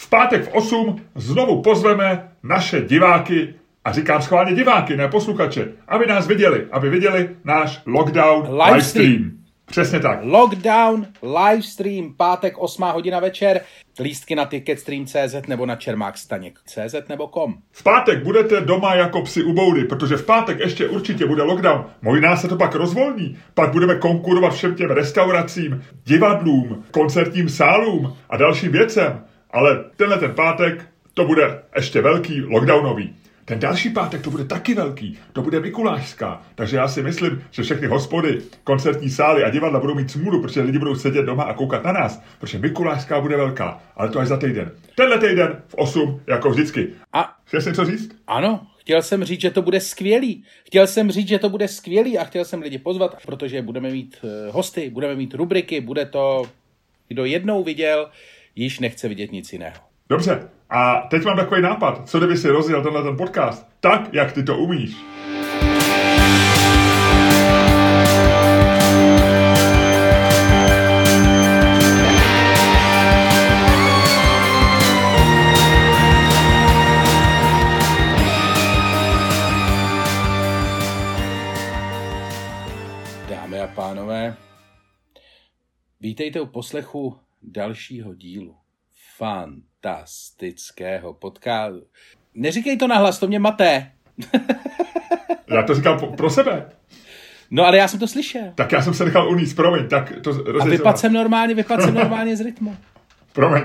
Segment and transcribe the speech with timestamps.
[0.00, 6.06] v pátek v 8 znovu pozveme naše diváky a říkám schválně diváky, ne posluchače, aby
[6.06, 8.74] nás viděli, aby viděli náš lockdown livestream.
[8.74, 9.30] livestream.
[9.66, 10.18] Přesně tak.
[10.22, 13.60] Lockdown, livestream, pátek 8 hodina večer,
[14.00, 17.54] lístky na ticketstream.cz nebo na čermákstaněk.cz nebo kom.
[17.72, 21.84] V pátek budete doma jako psi u boudy, protože v pátek ještě určitě bude lockdown.
[22.02, 23.38] Možná se to pak rozvolní.
[23.54, 29.24] Pak budeme konkurovat všem těm restauracím, divadlům, koncertním sálům a dalším věcem.
[29.52, 33.16] Ale tenhle ten pátek to bude ještě velký lockdownový.
[33.44, 36.42] Ten další pátek to bude taky velký, to bude Mikulášská.
[36.54, 40.60] Takže já si myslím, že všechny hospody, koncertní sály a divadla budou mít smůlu, protože
[40.60, 44.28] lidi budou sedět doma a koukat na nás, protože Mikulášská bude velká, ale to až
[44.28, 44.70] za týden.
[44.94, 46.88] Tenhle týden v 8, jako vždycky.
[47.12, 48.16] A chtěl jsem něco říct?
[48.26, 50.44] Ano, chtěl jsem říct, že to bude skvělý.
[50.66, 54.16] Chtěl jsem říct, že to bude skvělý a chtěl jsem lidi pozvat, protože budeme mít
[54.24, 56.42] eh, hosty, budeme mít rubriky, bude to,
[57.08, 58.10] kdo jednou viděl,
[58.56, 59.76] již nechce vidět nic jiného.
[60.08, 64.32] Dobře, a teď mám takový nápad, co kdyby si rozjel tenhle ten podcast, tak, jak
[64.32, 64.96] ty to umíš.
[83.28, 84.36] Dámy a pánové,
[86.00, 88.56] vítejte u poslechu dalšího dílu.
[89.16, 91.86] Fant fantastického podcastu.
[92.34, 93.92] Neříkej to nahlas, to mě maté.
[95.48, 96.70] já to říkám pro sebe.
[97.50, 98.52] No ale já jsem to slyšel.
[98.54, 99.88] Tak já jsem se nechal uníst, promiň.
[99.88, 100.30] Tak to
[100.60, 102.76] A vypad jsem normálně, vypad jsem normálně z rytmu.
[103.32, 103.62] Promiň.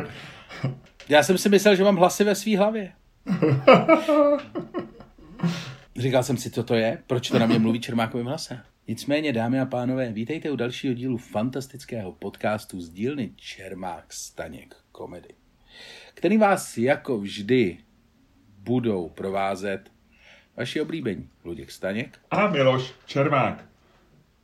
[1.10, 2.92] Já jsem si myslel, že mám hlasy ve své hlavě.
[5.96, 8.60] Říkal jsem si, co to je, proč to na mě mluví čermákovým hlasem.
[8.88, 15.30] Nicméně, dámy a pánové, vítejte u dalšího dílu fantastického podcastu z dílny Čermák Staněk Komedy
[16.14, 17.78] který vás jako vždy
[18.60, 19.92] budou provázet
[20.58, 21.30] vaši oblíbení.
[21.46, 22.20] Luděk Staněk.
[22.32, 23.66] A Miloš Čermák.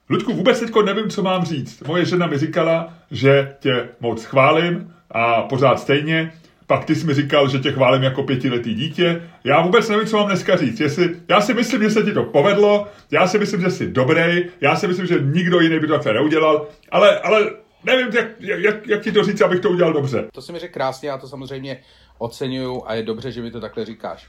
[0.09, 1.81] Ludku, vůbec teďko nevím, co mám říct.
[1.88, 6.34] Moje žena mi říkala, že tě moc chválím a pořád stejně.
[6.72, 9.22] Pak ty jsi mi říkal, že tě chválím jako pětiletý dítě.
[9.44, 10.80] Já vůbec nevím, co mám dneska říct.
[10.80, 14.46] Jestli, já si myslím, že se ti to povedlo, já si myslím, že jsi dobrý,
[14.62, 17.52] já si myslím, že nikdo jiný by to takhle neudělal, ale, ale
[17.84, 20.28] nevím, jak, jak, jak ti to říct, abych to udělal dobře.
[20.34, 21.80] To si mi řekl krásně, já to samozřejmě
[22.18, 24.28] oceňuju a je dobře, že mi to takhle říkáš.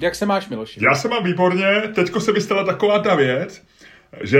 [0.00, 0.80] Jak se máš, Miloši?
[0.90, 3.62] Já se mám výborně, teďko se mi stala taková ta věc,
[4.24, 4.38] že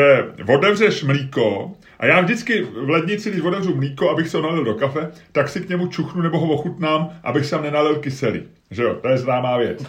[0.54, 4.74] otevřeš mlíko a já vždycky v lednici, když otevřu mlíko, abych se ho nalil do
[4.74, 8.42] kafe, tak si k němu čuchnu nebo ho ochutnám, abych se nenalil kyselý.
[8.70, 9.86] Že jo, to je známá věc.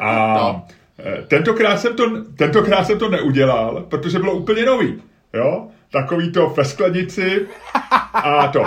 [0.00, 0.64] A no.
[0.98, 5.02] Eh, tentokrát, jsem to, tentokrát jsem to neudělal, protože bylo úplně nový.
[5.34, 5.68] Jo?
[5.94, 7.46] takový to ve sklenici
[8.14, 8.64] a to.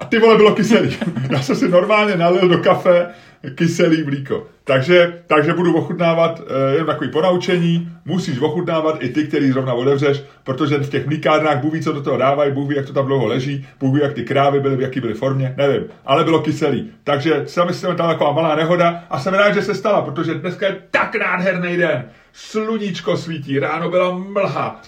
[0.00, 0.96] A ty vole bylo kyselý.
[1.30, 3.06] Já jsem si normálně nalil do kafe
[3.54, 4.46] kyselý mlíko.
[4.64, 6.46] Takže, takže budu ochutnávat uh,
[6.76, 7.88] jen takový ponaučení.
[8.04, 12.02] Musíš ochutnávat i ty, který zrovna otevřeš, protože v těch mlíkárnách Bůh ví, co do
[12.02, 14.76] toho dávají, Bůh ví, jak to tam dlouho leží, Bůh ví, jak ty krávy byly,
[14.76, 15.84] v jaký byly formě, nevím.
[16.06, 16.90] Ale bylo kyselý.
[17.04, 20.66] Takže se mi stala taková malá nehoda a jsem rád, že se stala, protože dneska
[20.66, 22.04] je tak nádherný den.
[22.36, 24.80] Sluníčko svítí, ráno byla mlha,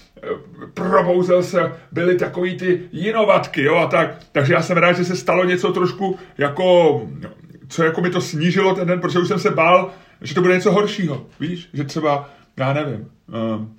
[0.75, 4.17] probouzel se, byly takový ty jinovatky, jo, a tak.
[4.33, 7.01] Takže já jsem rád, že se stalo něco trošku jako,
[7.69, 9.91] co jako mi to snížilo ten den, protože už jsem se bál,
[10.21, 13.11] že to bude něco horšího, víš, že třeba, já nevím,
[13.55, 13.77] um,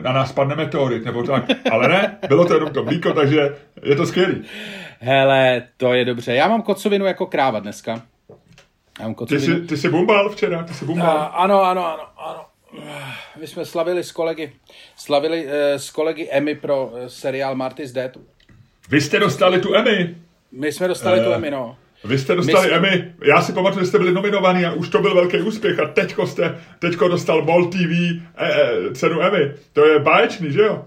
[0.00, 1.44] na nás padne meteorit, nebo tak.
[1.70, 4.42] Ale ne, bylo to jenom to mlíko, takže je to skvělý.
[5.00, 6.34] Hele, to je dobře.
[6.34, 8.02] Já mám kocovinu jako kráva dneska.
[9.00, 9.46] Já mám kocovinu.
[9.46, 10.62] Ty jsi, ty jsi bumbal včera?
[10.62, 11.18] Ty jsi bumbal?
[11.18, 12.44] A, ano, ano, ano, ano
[13.40, 14.52] my jsme slavili s kolegy,
[14.96, 18.16] slavili uh, s kolegy Emmy pro uh, seriál Marty's Dead.
[18.88, 20.16] Vy jste dostali tu Emmy.
[20.52, 21.76] My jsme dostali uh, tu Emmy, no.
[22.04, 22.76] Vy jste dostali jsme...
[22.76, 25.88] Emmy, já si pamatuju, že jste byli nominovaní a už to byl velký úspěch a
[25.88, 29.54] teďko jste, teďko dostal Ball TV e, e, cenu Emmy.
[29.72, 30.84] To je báječný, že jo?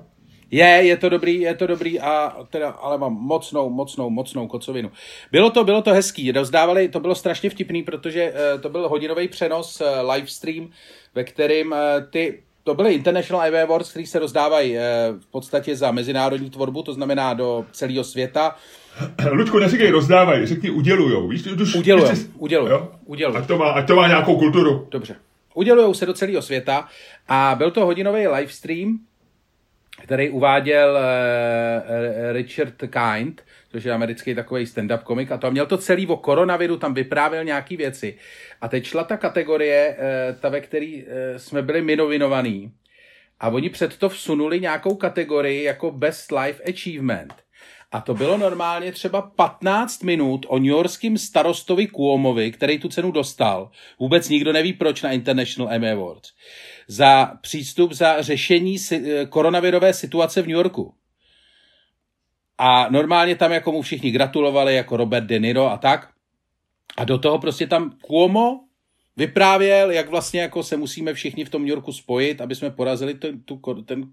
[0.52, 4.92] Je, je to dobrý, je to dobrý a teda, ale mám mocnou, mocnou, mocnou kocovinu.
[5.32, 9.28] Bylo to, bylo to hezký, rozdávali, to bylo strašně vtipný, protože uh, to byl hodinový
[9.28, 10.70] přenos, uh, livestream,
[11.16, 11.78] ve kterým uh,
[12.10, 14.78] ty to byly International Ivy Awards, které se rozdávají
[15.20, 18.56] v podstatě za mezinárodní tvorbu, to znamená do celého světa.
[19.32, 21.28] Ludku, neříkej rozdávají, řekni udělujou.
[21.28, 22.30] Víš, už, udělujou, jsi...
[22.38, 23.40] udělujou, udělujou.
[23.40, 24.88] Ať to, má, ať to má nějakou kulturu.
[24.92, 25.16] Dobře.
[25.54, 26.88] Udělujou se do celého světa
[27.28, 29.00] a byl to hodinový livestream,
[30.04, 33.42] který uváděl uh, Richard Kind,
[33.76, 37.44] což je americký takový stand-up komik, a to měl to celý o koronaviru, tam vyprávěl
[37.44, 38.18] nějaký věci.
[38.62, 42.72] A teď šla ta kategorie, uh, ta, ve který uh, jsme byli minovinovaný,
[43.40, 47.34] a oni před to vsunuli nějakou kategorii jako Best Life Achievement.
[47.92, 53.72] A to bylo normálně třeba 15 minut o newyorském starostovi Cuomovi, který tu cenu dostal.
[54.00, 56.30] Vůbec nikdo neví proč na International Emmy Awards.
[56.88, 60.94] Za přístup za řešení si, koronavirové situace v New Yorku.
[62.58, 66.10] A normálně tam jako mu všichni gratulovali, jako Robert De Niro a tak.
[66.98, 68.60] A do toho prostě tam Cuomo
[69.18, 73.14] vyprávěl, jak vlastně jako se musíme všichni v tom New Yorku spojit, aby jsme porazili
[73.14, 74.04] ten, tu, ten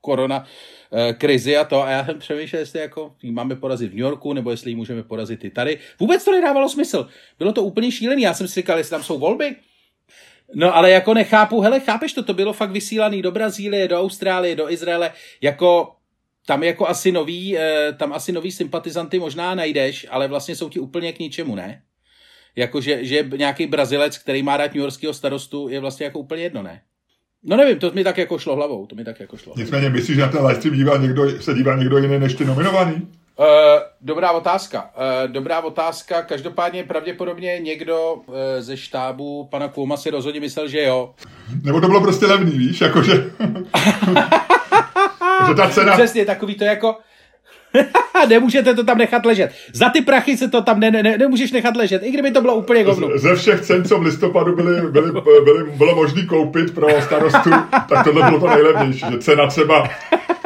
[0.00, 0.44] korona
[0.92, 1.82] eh, krizi a to.
[1.82, 4.76] A já jsem přemýšlel, jestli jako ji máme porazit v New Yorku, nebo jestli ji
[4.76, 5.78] můžeme porazit i tady.
[6.00, 7.08] Vůbec to nedávalo smysl.
[7.38, 8.22] Bylo to úplně šílený.
[8.22, 9.56] Já jsem si říkal, jestli tam jsou volby.
[10.54, 14.56] No ale jako nechápu, hele, chápeš to, to bylo fakt vysílaný do Brazílie, do Austrálie,
[14.56, 15.95] do Izraele, jako
[16.46, 20.80] tam jako asi nový, eh, tam asi nový sympatizanty možná najdeš, ale vlastně jsou ti
[20.80, 21.82] úplně k ničemu, ne?
[22.56, 26.42] Jako, že, že nějaký Brazilec, který má rád New Yorkského starostu, je vlastně jako úplně
[26.42, 26.80] jedno, ne?
[27.44, 29.54] No nevím, to mi tak jako šlo hlavou, to mi tak jako šlo.
[29.56, 32.94] Nicméně myslíš, že na ten livestream dívá někdo, se dívá někdo jiný než ty nominovaný?
[32.94, 33.46] Uh,
[34.00, 34.90] dobrá otázka.
[34.96, 36.22] Uh, dobrá otázka.
[36.22, 41.14] Každopádně pravděpodobně někdo uh, ze štábu pana Kouma si rozhodně myslel, že jo.
[41.62, 43.12] Nebo to bylo prostě levný, víš, jakože...
[45.48, 45.92] že ta cena...
[45.92, 46.96] Přesně, takový to jako...
[48.28, 49.50] Nemůžete to tam nechat ležet.
[49.72, 52.54] Za ty prachy se to tam ne, ne, nemůžeš nechat ležet, i kdyby to bylo
[52.54, 53.08] úplně govno.
[53.14, 55.12] Ze všech cen, co v listopadu byly, byly,
[55.44, 57.50] byly, bylo možné koupit pro starostu,
[57.88, 59.04] tak tohle bylo to nejlevnější.
[59.10, 59.88] Že cena třeba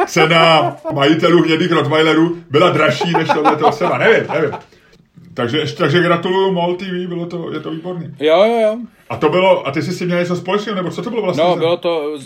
[0.07, 3.99] cena majitelů hnědých Rottweilerů byla dražší než tohle toho cena.
[3.99, 4.51] Nevím, nevím.
[5.35, 8.15] Takže, takže gratuluju MOL TV, bylo to, je to výborný.
[8.21, 8.77] Jo, jo, jo.
[9.11, 11.45] A to bylo, a ty jsi si měl něco společného, nebo co to bylo vlastně?
[11.45, 12.19] No, bylo to,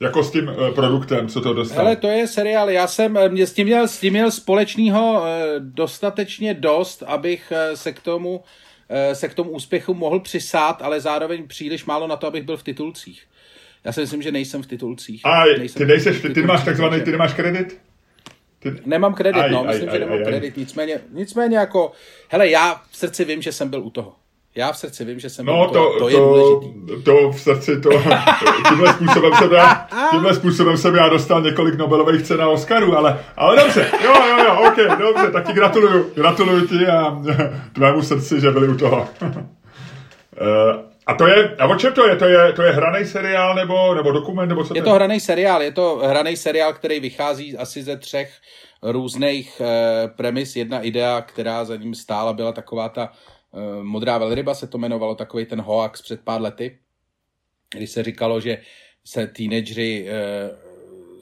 [0.00, 1.86] jako s tím uh, produktem, co to dostal?
[1.86, 5.24] Ale to je seriál, já jsem mě s tím měl, s tím měl společného uh,
[5.58, 11.00] dostatečně dost, abych uh, se k tomu uh, se k tomu úspěchu mohl přisát, ale
[11.00, 13.22] zároveň příliš málo na to, abych byl v titulcích.
[13.84, 15.26] Já si myslím, že nejsem v titulcích.
[15.26, 17.80] A nejsem ty nejseš, ty, ty nemáš takzvaný, ty nemáš kredit?
[18.58, 18.72] Ty...
[18.86, 21.92] Nemám kredit, aj, no, myslím, aj, že nemám aj, kredit, nicméně, nicméně jako,
[22.28, 24.14] hele, já v srdci vím, že jsem byl u toho.
[24.54, 27.02] Já v srdci vím, že jsem no, to, to, to, je důležitý.
[27.04, 27.90] To v srdci, to,
[28.68, 33.18] tímhle způsobem jsem já, tímhle způsobem jsem já dostal několik Nobelových cen a Oscarů, ale,
[33.36, 37.22] ale dobře, jo, jo, jo, ok, dobře, tak ti gratuluju, gratuluju ti a
[37.72, 39.08] tvému srdci, že byli u toho.
[39.22, 39.30] Uh,
[41.06, 42.16] a to je, a o čem to je?
[42.16, 44.48] To je, to je hraný seriál nebo, nebo dokument?
[44.48, 48.32] Nebo co je to hraný seriál, je to hraný seriál, který vychází asi ze třech
[48.82, 50.56] různých eh, premis.
[50.56, 53.39] Jedna idea, která za ním stála, byla taková ta Eh,
[53.82, 56.78] Modrá velryba se to jmenovalo, takový ten hoax před pár lety,
[57.70, 58.62] kdy se říkalo, že
[59.04, 60.50] se teenageři eh,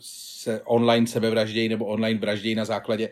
[0.00, 3.10] se online sebevraždějí nebo online vraždějí na základě,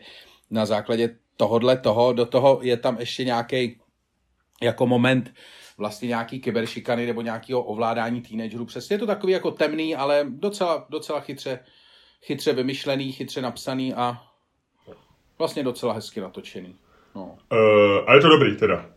[0.51, 2.13] na základě tohodle toho.
[2.13, 3.81] Do toho je tam ještě nějaký
[4.61, 5.33] jako moment
[5.77, 8.65] vlastně nějaký kyberšikany nebo nějakého ovládání teenagerů.
[8.65, 11.59] Přesně je to takový jako temný, ale docela, docela chytře,
[12.21, 14.21] chytře vymyšlený, chytře napsaný a
[15.37, 16.75] vlastně docela hezky natočený.
[17.15, 17.37] No.
[17.51, 18.96] Uh, a je to dobrý teda.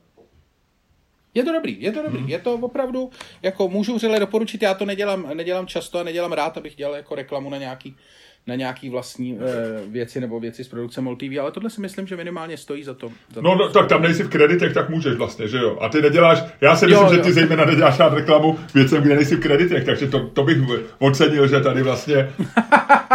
[1.35, 2.29] Je to dobrý, je to dobrý, hmm.
[2.29, 3.11] je to opravdu,
[3.43, 7.15] jako můžu vřele doporučit, já to nedělám, nedělám často a nedělám rád, abych dělal jako
[7.15, 7.97] reklamu na nějaký,
[8.47, 12.07] na nějaký vlastní e, věci nebo věci z produkce MOL TV, ale tohle si myslím,
[12.07, 13.09] že minimálně stojí za to.
[13.35, 15.79] Za no, to no tak tam nejsi v kreditech, tak můžeš vlastně, že jo?
[15.81, 17.35] A ty neděláš, já si myslím, jo, že ty jo.
[17.35, 20.59] zejména neděláš rád reklamu věcem, kde nejsi v kreditech, takže to, to bych
[20.99, 22.31] ocenil, že tady vlastně,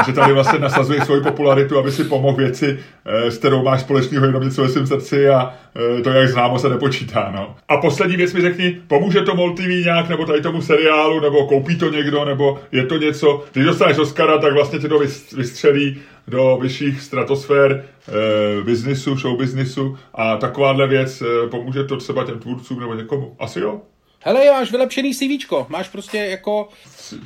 [0.06, 4.26] že tady vlastně nasazuje svoji popularitu, aby si pomohl věci, e, s kterou máš společného
[4.26, 5.54] jenom něco ve svém srdci a
[6.00, 7.56] e, to, jak známo, se nepočítá, no.
[7.68, 11.48] A poslední věc mi řekni, pomůže to MOL TV nějak, nebo tady tomu seriálu, nebo
[11.48, 15.00] koupí to někdo, nebo je to něco, když dostaneš Oscara, tak vlastně ti to
[15.34, 22.26] vystřelí do vyšších stratosfér e, biznisu, show biznisu a takováhle věc e, pomůže to třeba
[22.26, 23.36] těm tvůrcům nebo někomu.
[23.40, 23.82] Asi jo?
[24.28, 26.68] Hele, máš vylepšený CV, máš prostě jako...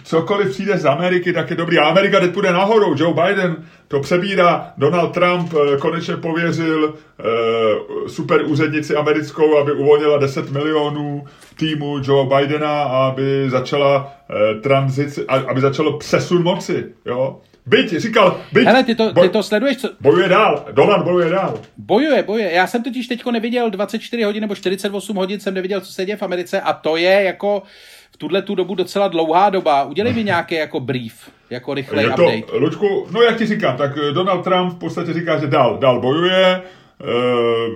[0.03, 1.77] Cokoliv přijde z Ameriky, tak je dobrý.
[1.77, 2.95] A Amerika teď půjde nahoru.
[2.97, 4.73] Joe Biden to přebírá.
[4.77, 12.29] Donald Trump e, konečně pověřil e, super úřednici americkou, aby uvolnila 10 milionů týmu Joe
[12.35, 16.85] Bidena, aby začala e, tranzici, aby začalo přesun moci.
[17.05, 17.41] Jo?
[17.65, 18.67] Byť, říkal, byť.
[18.67, 19.89] Hele, ty to, ty to sleduješ, co?
[20.01, 21.61] Bojuje dál, Donald bojuje dál.
[21.77, 22.51] Bojuje, bojuje.
[22.51, 26.17] Já jsem totiž teďko neviděl 24 hodin nebo 48 hodin jsem neviděl, co se děje
[26.17, 27.63] v Americe a to je jako
[28.11, 29.83] v tuhle tu dobu docela dlouhá doba.
[29.83, 32.57] Udělej mi nějaký jako brief, jako rychlej je to, update.
[32.57, 36.45] Lučku, no jak ti říkám, tak Donald Trump v podstatě říká, že dál, dál bojuje,
[36.45, 36.78] eh,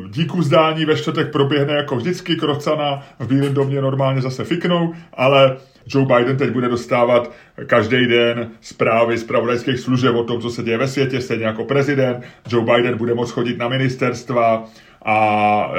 [0.10, 5.58] díku zdání ve čtvrtek proběhne jako vždycky, Krocana v Bílém domě normálně zase fiknou, ale
[5.88, 7.32] Joe Biden teď bude dostávat
[7.66, 11.64] každý den zprávy z pravodajských služeb o tom, co se děje ve světě, stejně jako
[11.64, 12.24] prezident.
[12.50, 14.66] Joe Biden bude moct chodit na ministerstva
[15.06, 15.72] a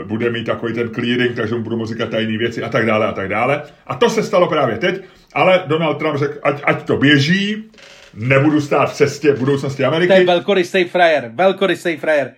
[0.00, 2.86] e, bude mít takový ten clearing, takže mu budou moct říkat tajné věci a tak
[2.86, 3.62] dále a tak dále.
[3.86, 5.00] A to se stalo právě teď,
[5.34, 7.64] ale Donald Trump řekl, ať, ať to běží,
[8.14, 10.12] nebudu stát v cestě budoucnosti Ameriky.
[10.12, 12.34] To je velkorysej frajer, velkorysej frajer.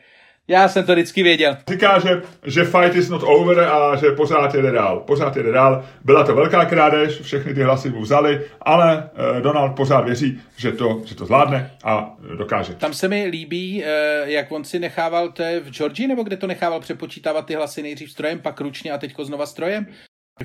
[0.50, 1.56] Já jsem to vždycky věděl.
[1.70, 5.00] Říká, že, že fight is not over a že pořád jede dál.
[5.00, 5.84] Pořád jede dál.
[6.04, 10.72] Byla to velká krádež, všechny ty hlasy mu vzali, ale eh, Donald pořád věří, že
[10.72, 12.74] to, že to zvládne a dokáže.
[12.74, 16.36] Tam se mi líbí, eh, jak on si nechával, to je v Georgii, nebo kde
[16.36, 19.86] to nechával přepočítávat ty hlasy nejdřív strojem, pak ručně a teďko znova strojem?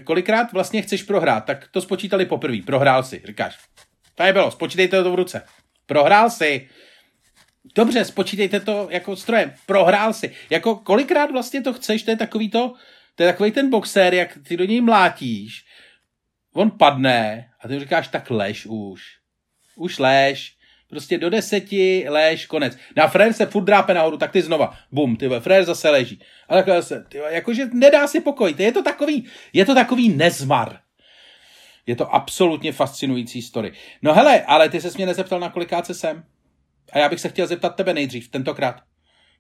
[0.03, 1.45] Kolikrát vlastně chceš prohrát?
[1.45, 2.57] Tak to spočítali poprvé.
[2.65, 3.57] Prohrál si, říkáš.
[4.15, 5.41] To je bylo, spočítejte to v ruce.
[5.85, 6.67] Prohrál si.
[7.75, 9.53] Dobře, spočítejte to jako strojem.
[9.65, 10.31] Prohrál si.
[10.50, 12.74] Jako kolikrát vlastně to chceš, to je takový to,
[13.15, 15.65] to je takový ten boxer, jak ty do něj mlátíš,
[16.53, 19.01] on padne a ty říkáš, tak lež už.
[19.75, 20.55] Už lež.
[20.89, 22.77] Prostě do deseti, lež, konec.
[22.95, 26.22] Na frér se furt drápe nahoru, tak ty znova, bum, ty frér zase leží.
[26.50, 28.55] A takhle zase, ty jakože nedá si pokoj.
[28.57, 30.79] Je to takový, je to takový nezmar.
[31.88, 33.74] Je to absolutně fascinující story.
[34.01, 36.24] No hele, ale ty se mě nezeptal, na kolikáce jsem.
[36.92, 38.75] A já bych se chtěl zeptat tebe nejdřív, tentokrát.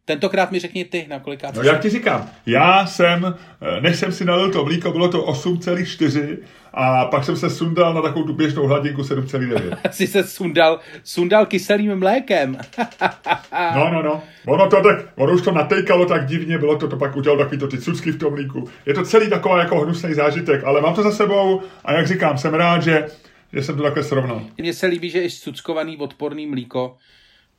[0.05, 4.11] Tentokrát mi řekni ty, na kolikáce No jak ti říkám, já jsem, eh, než jsem
[4.11, 6.37] si nalil to mlíko, bylo to 8,4
[6.73, 9.77] a pak jsem se sundal na takovou tu běžnou hladinku 7,9.
[9.91, 12.57] Jsi se sundal, sundal kyselým mlékem.
[13.75, 14.23] no, no, no.
[14.45, 17.59] Ono to tak, ono už to natejkalo tak divně, bylo to, to pak udělalo takový
[17.59, 18.69] to ty cucky v tom mlíku.
[18.85, 22.37] Je to celý takový jako hnusný zážitek, ale mám to za sebou a jak říkám,
[22.37, 23.07] jsem rád, že,
[23.53, 24.41] že jsem to takhle srovnal.
[24.57, 26.97] Mně se líbí, že i cuckovaný odporný mlíko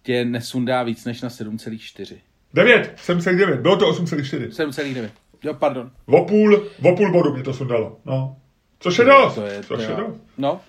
[0.06, 2.16] tě nesundá víc než na 7,4.
[2.54, 4.48] 9, 7,9, bylo to 8,4.
[4.48, 5.10] 7,9.
[5.42, 5.90] Jo, pardon.
[6.06, 8.36] O půl, o půl bodu mě to sundalo, no.
[8.78, 9.96] Což je dost, To je, což je jo.
[9.96, 10.20] dost.
[10.38, 10.60] No.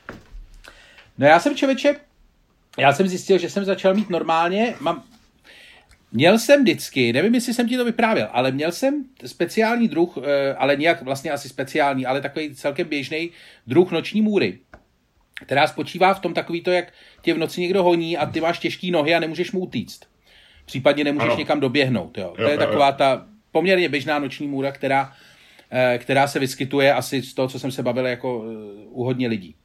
[1.18, 1.96] No já jsem člověče,
[2.78, 5.04] já jsem zjistil, že jsem začal mít normálně, mám,
[6.12, 10.54] Měl jsem vždycky, nevím, jestli jsem ti to vyprávěl, ale měl jsem speciální druh, eh,
[10.54, 13.32] ale nějak vlastně asi speciální, ale takový celkem běžný
[13.68, 14.60] druh noční můry,
[15.46, 18.60] která spočívá v tom takový to, jak tě v noci někdo honí a ty máš
[18.60, 20.00] těžké nohy a nemůžeš mu utíct.
[20.66, 21.38] Případně nemůžeš Ano.
[21.38, 22.18] někam doběhnout.
[22.18, 22.34] Jo.
[22.36, 25.14] To Jo, je jo, taková ta poměrně běžná noční můra, která,
[25.72, 29.28] eh, která se vyskytuje asi z toho, co jsem se bavil jako eh, u hodně
[29.28, 29.56] lidí.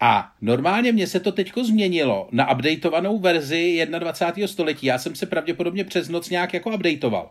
[0.00, 4.48] A normálně mě se to teďko změnilo na updateovanou verzi 21.
[4.48, 4.86] století.
[4.86, 7.30] Já jsem se pravděpodobně přes noc nějak jako updateoval.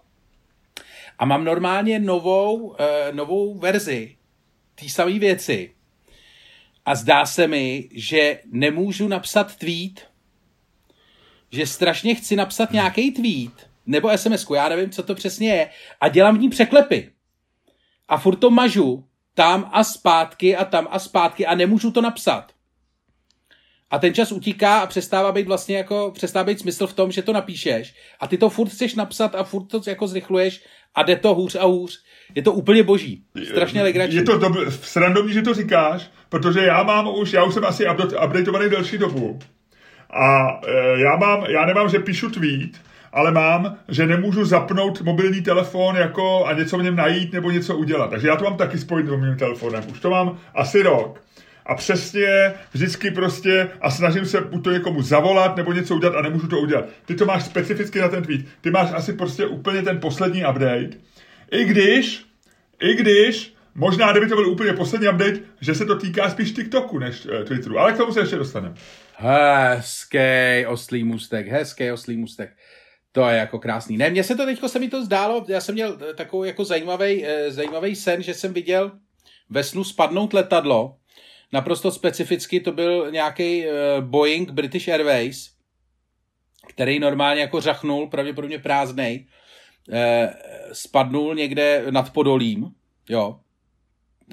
[1.20, 4.16] A mám normálně novou, eh, novou verzi
[4.76, 5.72] té samé věci.
[6.88, 10.08] A zdá se mi, že nemůžu napsat tweet,
[11.52, 15.70] že strašně chci napsat nějaký tweet, nebo sms já nevím, co to přesně je,
[16.02, 17.12] a dělám v ní překlepy.
[18.08, 22.52] A furt to mažu tam a zpátky a tam a zpátky a nemůžu to napsat.
[23.90, 27.22] A ten čas utíká a přestává být vlastně jako, přestává být smysl v tom, že
[27.22, 30.64] to napíšeš a ty to furt chceš napsat a furt to jako zrychluješ
[30.96, 32.04] a jde to hůř a hůř.
[32.36, 33.24] Je to úplně boží.
[33.50, 34.16] Strašně legrační.
[34.16, 37.84] Je to dob- srandovní, že to říkáš, protože já mám už, já už jsem asi
[37.86, 39.40] update- updateovaný delší dobu.
[40.10, 42.72] A e, já mám, já nemám, že píšu tweet,
[43.14, 47.78] ale mám, že nemůžu zapnout mobilní telefon jako a něco v něm najít nebo něco
[47.78, 48.10] udělat.
[48.10, 49.84] Takže já to mám taky spojit s mobilním telefonem.
[49.92, 51.22] Už to mám asi rok.
[51.66, 56.22] A přesně vždycky prostě a snažím se buď to někomu zavolat nebo něco udělat a
[56.22, 56.86] nemůžu to udělat.
[57.06, 58.42] Ty to máš specificky na ten tweet.
[58.62, 60.90] Ty máš asi prostě úplně ten poslední update.
[61.52, 62.26] I když,
[62.82, 67.00] i když, možná kdyby to byl úplně poslední update, že se to týká spíš TikToku
[67.00, 67.80] než eh, Twitteru.
[67.80, 68.76] Ale k tomu se ještě dostaneme.
[69.16, 72.56] Hezký oslý můstek, hezký oslý můstek.
[73.12, 73.98] To je jako krásný.
[73.98, 76.66] Ne, mně se to teďko se mi to zdálo, já jsem měl eh, takový jako
[76.66, 78.92] zajímavý, zajímavý sen, že jsem viděl
[79.50, 80.96] ve snu spadnout letadlo.
[81.54, 83.66] Naprosto specificky to byl nějaký
[84.00, 85.52] Boeing British Airways,
[86.68, 89.26] který normálně jako řachnul, pravděpodobně prázdnej,
[89.92, 90.34] eh,
[90.72, 92.72] spadnul někde nad Podolím,
[93.10, 93.40] jo,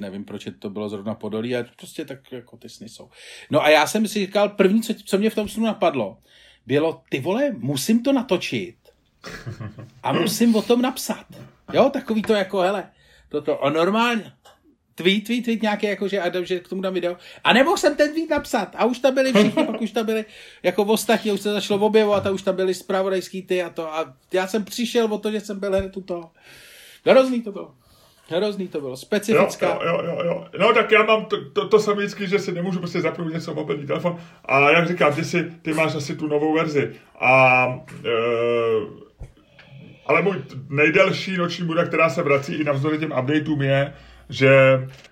[0.00, 3.10] nevím, proč to bylo zrovna Podolí, ale prostě tak jako ty sny jsou.
[3.50, 6.18] No a já jsem si říkal, první, co, co mě v tom snu napadlo,
[6.66, 8.76] bylo, ty vole, musím to natočit
[10.02, 11.26] a musím o tom napsat.
[11.72, 12.90] Jo, takový to jako, hele,
[13.28, 14.32] toto, a normálně,
[14.94, 17.16] tweet, tweet, tweet nějaký, jako, že, a, že k tomu dám video.
[17.44, 18.68] A nemohl jsem ten tweet napsat.
[18.76, 20.24] A už tam byli všichni, pak už tam byli
[20.62, 23.94] jako ostatní, už se začalo objevovat a už tam byli zpravodajský ty a to.
[23.94, 26.30] A já jsem přišel o to, že jsem byl hned toho.
[27.06, 27.74] Hrozný to bylo.
[28.28, 28.96] Hrozný to bylo.
[28.96, 29.66] Specifická.
[29.66, 30.46] jo, jo, jo, jo.
[30.58, 33.54] No tak já mám to, to, to samé vždycky, že si nemůžu prostě zapnout něco
[33.54, 34.18] mobilní telefon.
[34.44, 36.92] A jak říkám, ty, si, ty máš asi tu novou verzi.
[37.20, 37.66] A
[38.04, 38.10] e,
[40.06, 40.36] ale můj
[40.68, 43.94] nejdelší noční buda, která se vrací i navzdory těm updateům je,
[44.28, 44.50] že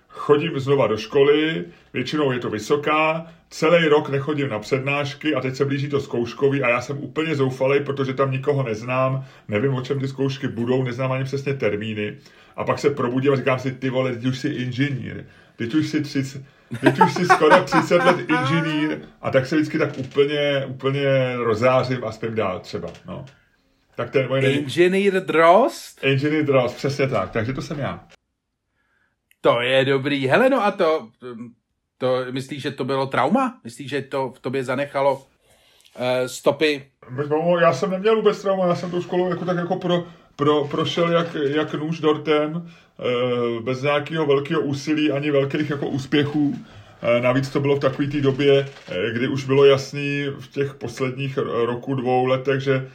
[0.07, 5.55] chodím znova do školy, většinou je to vysoká, celý rok nechodím na přednášky a teď
[5.55, 9.81] se blíží to zkouškový a já jsem úplně zoufalý, protože tam nikoho neznám, nevím, o
[9.81, 12.17] čem ty zkoušky budou, neznám ani přesně termíny.
[12.55, 15.25] A pak se probudím a říkám si, ty vole, teď už jsi inženýr.
[15.55, 16.41] teď už si 30,
[16.81, 22.03] teď už si skoro 30 let inženýr a tak se vždycky tak úplně, úplně rozářím
[22.03, 23.25] a spím dál třeba, no.
[23.95, 24.57] Tak ten můj nej...
[24.57, 26.03] Inženýr Drost?
[26.03, 28.03] Inženýr Drost, přesně tak, takže to jsem já.
[29.43, 30.27] To je dobrý.
[30.27, 31.09] Hele, no a to,
[31.97, 33.59] to myslíš, že to bylo trauma?
[33.63, 35.21] Myslíš, že to v tobě zanechalo uh,
[36.25, 36.85] stopy?
[37.61, 41.11] Já jsem neměl vůbec trauma, já jsem tou školu jako tak jako pro, pro, prošel
[41.11, 46.47] jak, jak nůž dortem, uh, bez nějakého velkého úsilí ani velkých jako úspěchů.
[46.47, 48.69] Uh, navíc to bylo v takové té době,
[49.13, 52.89] kdy už bylo jasný v těch posledních roku, dvou letech, že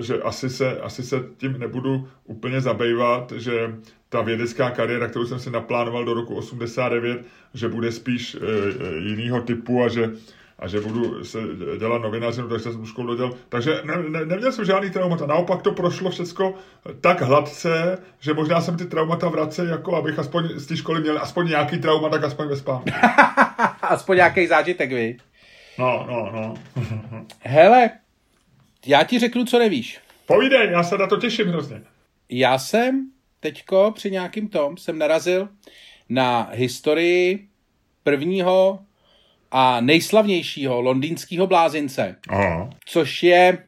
[0.00, 3.74] že asi se, asi se tím nebudu úplně zabývat, že
[4.08, 7.24] ta vědecká kariéra, kterou jsem si naplánoval do roku 89,
[7.54, 10.10] že bude spíš e, e, jinýho typu a že,
[10.58, 11.38] a že budu se
[11.78, 13.32] dělat novinařinu, takže jsem školu dodělal.
[13.48, 15.26] Takže ne, ne, neměl jsem žádný traumata.
[15.26, 16.54] Naopak to prošlo všechno
[17.00, 21.18] tak hladce, že možná jsem ty traumata vracel, jako abych aspoň z té školy měl
[21.18, 22.90] aspoň nějaký trauma, tak aspoň ve spánku.
[23.82, 25.16] aspoň nějaký zážitek, vy.
[25.78, 26.54] No, no, no.
[27.40, 27.90] Hele,
[28.86, 30.00] já ti řeknu, co nevíš.
[30.26, 31.82] Povídej, já se na to těším hrozně.
[32.28, 33.10] Já jsem
[33.40, 35.48] teďko při nějakým tom jsem narazil
[36.08, 37.48] na historii
[38.02, 38.78] prvního
[39.50, 42.70] a nejslavnějšího londýnského blázince, Aha.
[42.84, 43.58] což je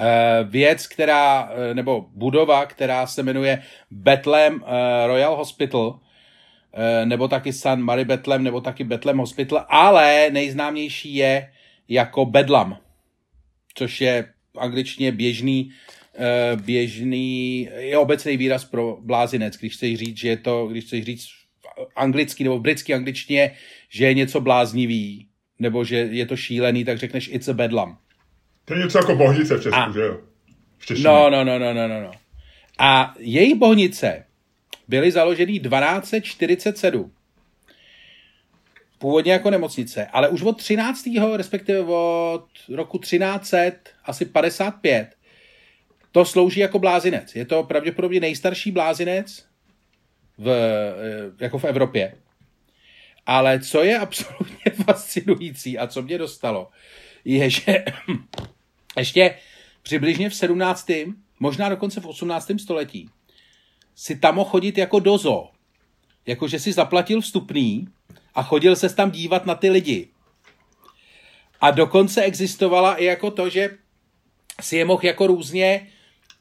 [0.00, 6.00] eh, věc, která, eh, nebo budova, která se jmenuje Bethlehem eh, Royal Hospital,
[7.04, 11.52] nebo taky San Mary Bethlehem, nebo taky Bethlehem Hospital, ale nejznámější je
[11.88, 12.78] jako Bedlam
[13.78, 15.70] což je v angličtině běžný,
[16.56, 21.28] běžný, je obecný výraz pro blázinec, když chceš říct, že je to, když chceš říct
[21.96, 23.54] anglicky nebo v britské angličtině,
[23.88, 27.98] že je něco bláznivý, nebo že je to šílený, tak řekneš it's a bedlam.
[28.64, 30.20] To je něco jako bohnice v Česku, a, že jo?
[31.02, 32.10] No, no, no, no, no, no, no.
[32.78, 34.24] A její bohnice
[34.88, 37.12] byly založeny 1247
[38.98, 41.08] původně jako nemocnice, ale už od 13.
[41.36, 45.17] respektive od roku 1300, asi 55,
[46.12, 47.34] to slouží jako blázinec.
[47.34, 49.44] Je to pravděpodobně nejstarší blázinec
[50.38, 52.14] v, eh, jako v Evropě.
[53.26, 56.68] Ale co je absolutně fascinující a co mě dostalo,
[57.24, 57.84] je, že
[58.96, 59.34] ještě
[59.82, 60.90] přibližně v 17.,
[61.40, 62.50] možná dokonce v 18.
[62.62, 63.10] století,
[63.94, 65.50] si tam mohl chodit jako dozo.
[66.26, 67.88] Jakože si zaplatil vstupný
[68.34, 70.08] a chodil se tam dívat na ty lidi.
[71.60, 73.78] A dokonce existovala i jako to, že
[74.60, 75.86] si je mohl jako různě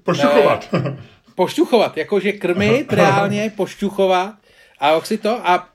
[0.08, 0.70] pošťuchovat.
[0.74, 0.98] Eh,
[1.36, 4.34] pošťuchovat, jakože krmit reálně, pošťuchovat
[4.80, 5.70] a si to a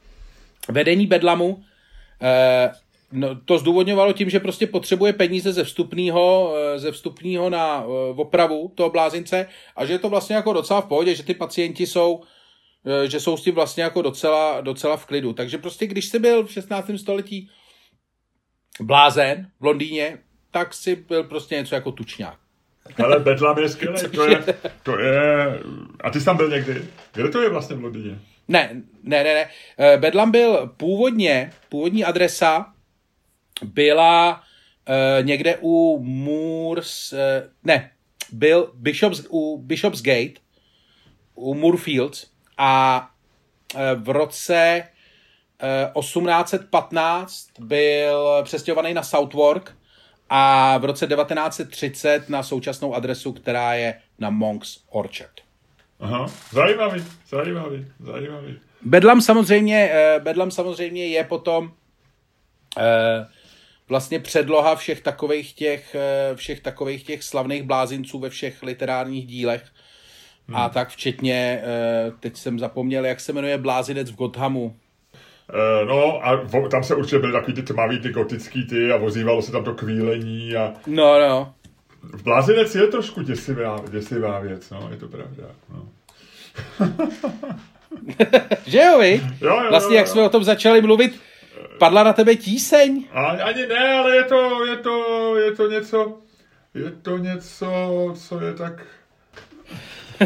[0.69, 1.63] vedení bedlamu
[2.23, 2.73] eh,
[3.13, 8.15] no, to zdůvodňovalo tím, že prostě potřebuje peníze ze vstupního, eh, ze vstupního na eh,
[8.17, 11.87] opravu toho blázince a že je to vlastně jako docela v pohodě, že ty pacienti
[11.87, 12.23] jsou
[12.87, 15.33] Eh, že jsou s tím vlastně jako docela, docela v klidu.
[15.33, 16.99] Takže prostě, když jsi byl v 16.
[16.99, 17.51] století
[18.81, 20.19] blázen v Londýně,
[20.51, 22.39] tak si byl prostě něco jako tučňák.
[23.05, 24.45] Ale Bedlam je skvělý, to je,
[24.83, 25.61] to je...
[26.01, 26.85] A ty jsi tam byl někdy?
[27.13, 28.19] Kde to je vlastně v Londýně?
[28.49, 28.71] Ne,
[29.03, 29.51] ne, ne, ne.
[29.79, 32.73] Eh, Bedlam byl původně, původní adresa
[33.65, 34.43] byla
[34.89, 37.19] uh, někde u Moors, uh,
[37.65, 37.91] ne,
[38.33, 40.33] byl Bishops, u Bishopsgate,
[41.35, 43.09] u Moorfields, a
[43.75, 44.89] e, v roce
[46.01, 49.77] 1815 e, byl přestěhovaný na Southwark
[50.35, 55.41] a v roce 1930 na současnou adresu, která je na Monks Orchard.
[56.01, 58.59] Aha, zajímavý, zajímavý, zajímavý.
[58.83, 61.73] Bedlam samozřejmě, e, Bedlam samozřejmě je potom
[63.89, 65.97] vlastně předloha všech takových těch,
[66.35, 69.73] všech takových těch slavných blázinců ve všech literárních dílech
[70.49, 70.57] Hmm.
[70.57, 74.77] A tak včetně, eh, teď jsem zapomněl, jak se jmenuje Blázinec v Gothamu.
[75.53, 79.43] Uh, no a tam se určitě byly takový ty tmavý, ty gotický ty a vozívalo
[79.43, 80.73] se tam to kvílení a...
[80.87, 81.55] No, no.
[82.03, 85.89] V Blázinec je trošku děsivá, děsivá věc, no, je to pravda, no.
[88.67, 89.21] že jo, vy?
[89.41, 89.99] Jo, jo, vlastně, jo, jo.
[89.99, 91.21] jak jsme o tom začali mluvit,
[91.79, 93.05] padla na tebe tíseň?
[93.13, 96.19] A, ani ne, ale je to, je to, je to něco,
[96.75, 97.67] je to něco,
[98.15, 98.87] co je tak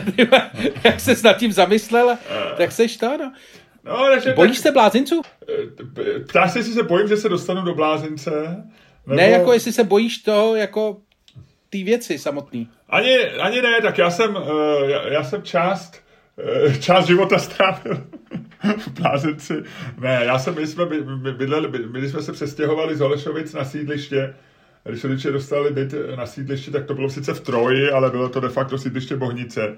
[0.84, 2.18] jak se nad tím zamyslel,
[2.56, 3.32] tak seš to, no.
[3.86, 5.22] No, takže Bojíš tak, se blázinců?
[5.48, 8.30] Eh, ptáš se, jestli se bojím, že se dostanu do blázince?
[9.06, 9.16] Nebo...
[9.16, 10.96] Ne, jako jestli se bojíš toho, jako
[11.70, 12.68] ty věci samotný.
[12.88, 14.42] Ani, ani ne, tak já jsem, uh,
[14.88, 16.02] já, já jsem část,
[16.66, 18.06] uh, část života strávil
[18.78, 19.54] v blázinci.
[19.98, 20.86] Ne, já jsem, my jsme
[21.32, 24.34] bydleli, my jsme se přestěhovali z Holešovic na sídliště,
[24.84, 28.40] když rodiče dostali byt na sídliště, tak to bylo sice v Troji, ale bylo to
[28.40, 29.76] de facto sídliště Bohnice.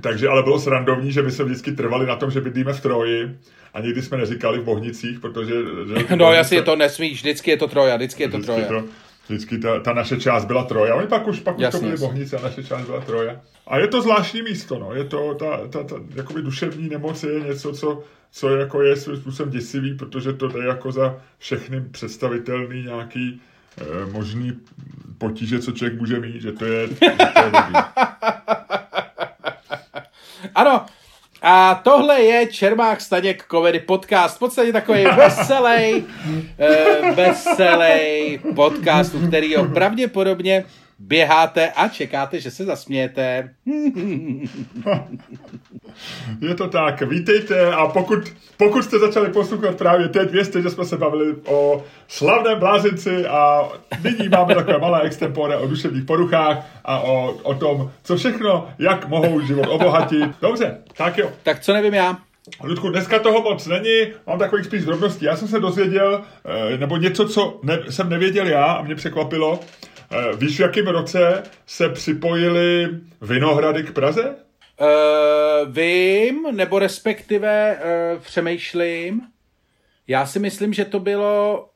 [0.00, 3.36] Takže ale bylo srandovní, že my jsme vždycky trvali na tom, že bydlíme v Troji
[3.74, 5.54] a nikdy jsme neříkali v Bohnicích, protože...
[5.88, 8.82] Že no jasně, je to nesmíš, vždycky je to Troja, vždycky je to vždycky Troja.
[8.82, 8.88] To,
[9.28, 10.94] vždycky ta, ta, naše část byla Troja.
[10.94, 13.40] Oni pak už, pak jasně, už to byly Bohnice a naše část byla Troja.
[13.66, 14.94] A je to zvláštní místo, no.
[14.94, 18.02] Je to, ta, ta, ta jakoby duševní nemoc je něco, co,
[18.32, 23.40] co jako je svým způsobem děsivý, protože to je jako za všechny představitelný nějaký
[23.78, 24.52] eh, možný
[25.18, 27.52] potíže, co člověk může mít, že to je, že to je
[30.54, 30.86] Ano,
[31.42, 34.36] a tohle je Čermák Staněk Comedy Podcast.
[34.36, 36.04] V podstatě takový veselý,
[36.58, 40.64] eh, veselý podcast, u kterého pravděpodobně
[41.06, 43.50] běháte a čekáte, že se zasmějete.
[46.40, 48.18] Je to tak, vítejte a pokud,
[48.56, 53.68] pokud jste začali poslouchat právě teď, vězte, že jsme se bavili o slavném blázinci a
[54.04, 59.08] nyní máme takové malé extempore o duševních poruchách a o, o tom, co všechno, jak
[59.08, 60.30] mohou život obohatit.
[60.42, 61.30] Dobře, tak jo.
[61.42, 62.16] Tak co nevím já?
[62.64, 65.24] Ludku, dneska toho moc není, mám takových spíš drobností.
[65.24, 69.60] Já jsem se dozvěděl, eh, nebo něco, co ne, jsem nevěděl já a mě překvapilo,
[70.36, 72.88] víš, v jakém roce se připojili
[73.20, 74.34] Vinohrady k Praze?
[74.80, 79.20] Uh, vím, nebo respektive uh, přemýšlím.
[80.08, 81.68] Já si myslím, že to bylo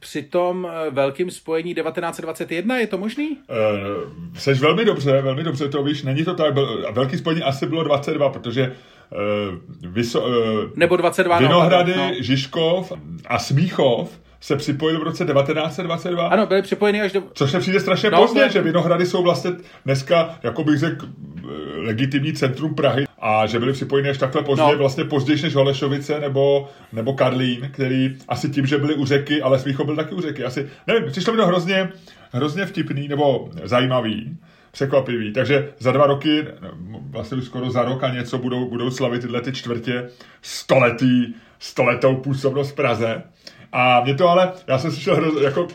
[0.00, 3.28] při tom velkým spojení 1921, je to možný?
[3.28, 6.54] Uh, seš velmi dobře, velmi dobře to víš, není to tak,
[6.92, 8.76] velký spojení asi bylo 22, protože
[9.82, 10.34] uh, vyso, uh,
[10.74, 12.14] Nebo 22 Vinohrady, no, no.
[12.20, 12.92] Žižkov
[13.26, 16.28] a Smíchov se připojil v roce 1922.
[16.28, 17.22] Ano, byli připojeni až do...
[17.32, 18.50] Což se přijde strašně no, pozdě, ne.
[18.50, 19.50] že Vinohrady jsou vlastně
[19.84, 21.06] dneska, jako bych řekl,
[21.76, 24.78] legitimní centrum Prahy a že byli připojeni až takhle pozdě, no.
[24.78, 29.58] vlastně později než Holešovice nebo, nebo Karlín, který asi tím, že byli u řeky, ale
[29.58, 30.44] Smíchov byl taky u řeky.
[30.44, 31.88] Asi, nevím, přišlo mi to hrozně,
[32.32, 34.36] hrozně vtipný nebo zajímavý
[34.70, 35.32] překvapivý.
[35.32, 36.44] Takže za dva roky,
[37.10, 40.08] vlastně už skoro za rok a něco budou, budou slavit tyhle ty čtvrtě
[40.42, 43.22] stoletý, stoletou působnost v Praze.
[43.72, 45.68] A mě to ale, já jsem slyšel hroz, jako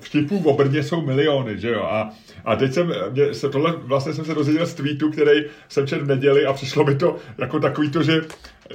[0.00, 2.10] vtipů o Brně jsou miliony, že jo, a,
[2.44, 6.04] a teď jsem, mě, se tohle, vlastně jsem se dozvěděl z tweetu, který jsem četl
[6.04, 8.20] v neděli a přišlo mi to jako takový to, že,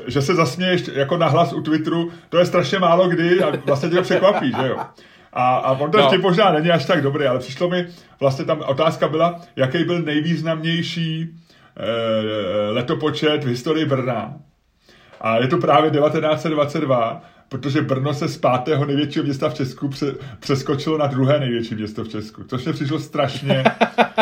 [0.07, 3.95] že se zasměješ jako nahlas u Twitteru, to je strašně málo kdy a vlastně tě
[3.95, 4.77] to překvapí, že jo.
[5.33, 6.11] A, a on to no.
[6.21, 7.87] možná není až tak dobrý, ale přišlo mi,
[8.19, 14.33] vlastně tam otázka byla, jaký byl nejvýznamnější e, letopočet v historii Brna.
[15.21, 17.21] A je to právě 1922
[17.53, 22.03] protože Brno se z pátého největšího města v Česku pře- přeskočilo na druhé největší město
[22.03, 22.43] v Česku.
[22.43, 23.63] Což mě přišlo strašně,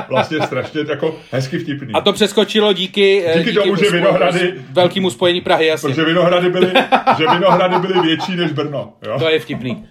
[0.09, 1.93] vlastně strašně jako hezky vtipný.
[1.93, 4.53] A to přeskočilo díky, díky, díky tomu, že Vinohrady...
[4.71, 5.89] Velkému spojení Prahy, jasně.
[5.89, 6.71] Protože Vinohrady byly,
[7.17, 8.93] že Vinohrady byly větší než Brno.
[9.07, 9.19] Jo?
[9.19, 9.85] To je vtipný.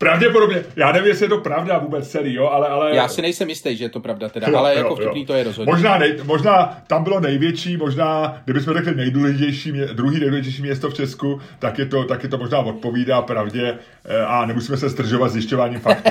[0.00, 2.68] Pravděpodobně, já nevím, jestli je to pravda vůbec celý, jo, ale...
[2.68, 2.96] ale...
[2.96, 5.26] Já si nejsem jistý, že je to pravda teda, jo, ale jo, jako vtipný jo.
[5.26, 5.72] to je rozhodně.
[5.72, 11.40] Možná, nej, možná tam bylo největší, možná, kdybychom řekli nejdůležitější, druhý nejdůležitější město v Česku,
[11.58, 15.80] tak je to, tak je to možná odpovídá pravdě eh, a nemusíme se stržovat zjišťováním
[15.80, 16.10] faktů.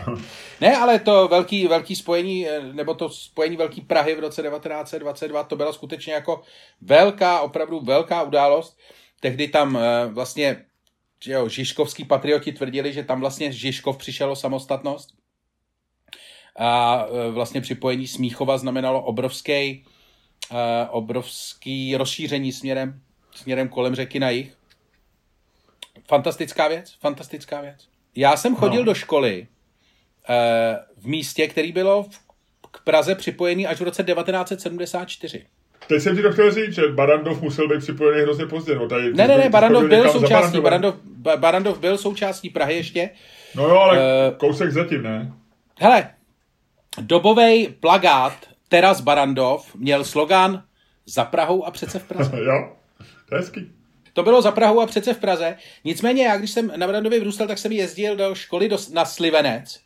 [0.60, 5.42] ne, ale to velký, velký spojení, eh, nebo to spojení Velký Prahy v roce 1922,
[5.44, 6.42] to byla skutečně jako
[6.80, 8.78] velká, opravdu velká událost.
[9.20, 10.56] Tehdy tam eh, vlastně
[11.24, 15.14] že jo, žižkovský patrioti tvrdili, že tam vlastně Žižkov přišel o samostatnost
[16.58, 19.84] a e, vlastně připojení Smíchova znamenalo obrovský, e,
[20.90, 23.00] obrovský rozšíření směrem,
[23.34, 24.56] směrem kolem řeky na jih.
[26.08, 27.88] Fantastická věc, fantastická věc.
[28.16, 28.84] Já jsem chodil no.
[28.84, 29.46] do školy
[30.28, 32.06] e, v místě, který bylo
[32.70, 35.46] k Praze připojený až v roce 1974.
[35.88, 38.74] Teď jsem ti to chtěl říct, že Barandov musel být připojený hrozně pozdě.
[38.74, 40.94] No, tady, ne, ne, ne, Barandov byl součástí, Barandov,
[41.36, 43.10] Barandov byl součástí Prahy ještě.
[43.54, 45.32] No jo, ale uh, kousek zatím, ne?
[45.80, 46.10] Hele,
[47.00, 48.32] dobový plagát
[48.68, 50.62] Teras Barandov měl slogan
[51.06, 52.30] za Prahou a přece v Praze.
[52.44, 52.72] jo,
[53.28, 53.70] to je hezký.
[54.12, 55.56] To bylo za Prahou a přece v Praze.
[55.84, 59.80] Nicméně já, když jsem na Barandově vyrůstal, tak jsem jezdil do školy do, na Slivenec.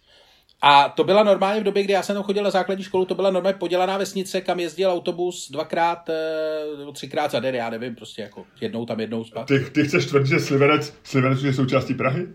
[0.62, 3.14] A to byla normálně v době, kdy já jsem tam chodil na základní školu, to
[3.14, 7.94] byla normálně podělaná vesnice, kam jezdil autobus dvakrát eh, nebo třikrát za den, já nevím,
[7.94, 9.46] prostě jako jednou tam, jednou spát.
[9.46, 12.26] Ty, ty chceš tvrdit, že Slivenec, Slivenec je součástí Prahy?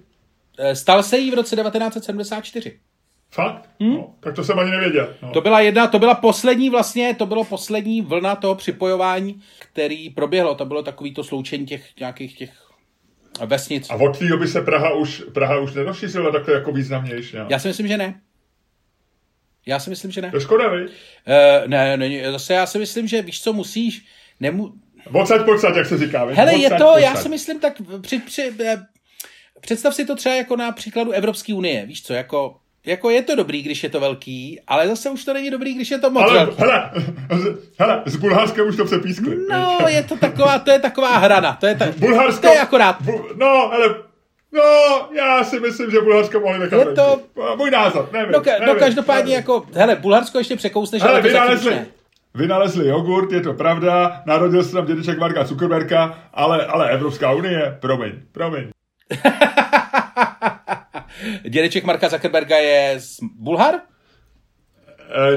[0.57, 2.79] Eh, stal se jí v roce 1974.
[3.29, 3.69] Fakt?
[3.79, 3.93] Hmm?
[3.93, 5.13] No, tak to jsem ani nevěděl.
[5.21, 5.31] No.
[5.31, 10.55] To byla jedna, to byla poslední vlastně, to bylo poslední vlna toho připojování, který proběhlo.
[10.55, 12.72] To bylo takový to sloučení těch nějakých těch
[13.45, 13.89] vesnic.
[13.89, 17.37] A od té doby se Praha už, Praha už nerozšířila takhle jako významnější.
[17.49, 18.21] Já si myslím, že ne.
[19.65, 20.31] Já si myslím, že ne.
[20.31, 20.81] To je škoda, vy?
[20.85, 20.87] Uh,
[21.67, 24.05] ne, ne, zase já si myslím, že víš, co musíš,
[24.39, 24.73] nemu...
[25.11, 26.19] Odsaď, pocať, jak se říká.
[26.19, 27.01] Hele, Odsaď, je to, pocať.
[27.03, 28.85] já si myslím, tak při, při, eh,
[29.61, 33.35] představ si to třeba jako na příkladu Evropské unie, víš co, jako Jako je to
[33.35, 36.23] dobrý, když je to velký, ale zase už to není dobrý, když je to moc
[36.23, 36.55] Ale velký.
[36.57, 36.91] hele,
[37.79, 39.37] hele, s Bulharskem už to přepískli.
[39.49, 41.57] No, je to taková, to je taková hrana.
[41.59, 42.47] To je, ta, Bulharsko...
[42.47, 43.01] to je akorát.
[43.01, 43.95] Bu, no, ale...
[44.51, 44.61] No,
[45.15, 47.19] já si myslím, že Bulharsko mohli nechat Je to-.
[47.57, 48.31] Můj názor, nevím.
[48.31, 49.35] No, ka, no nevím, každopádně nevím.
[49.35, 51.85] jako, hele, Bulharsko ještě překousneš, ale Hele, to vynalezli,
[52.35, 57.77] vynalezli jogurt, je to pravda, narodil se tam dědeček Marka Zuckerberga, ale, ale Evropská unie,
[57.79, 58.69] promiň, promiň.
[61.49, 63.75] Dědeček Marka Zuckerberga je z Bulhar?
[63.75, 63.79] E,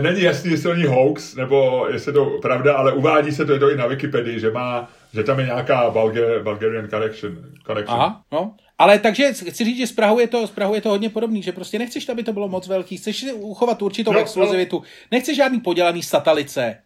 [0.03, 3.71] není jasný, jestli to není hoax, nebo jestli to pravda, ale uvádí se to, to
[3.71, 7.37] i na Wikipedii, že má, že tam je nějaká Bulgar, Bulgarian correction.
[7.67, 8.01] correction.
[8.01, 8.55] Aha, no.
[8.79, 11.43] Ale takže chci říct, že s Prahou je to, s Prahou je to hodně podobný,
[11.43, 15.37] že prostě nechceš, aby to bylo moc velký, chceš si uchovat určitou No, exkluzivitu, nechceš
[15.37, 16.79] žádný podělaný satelice,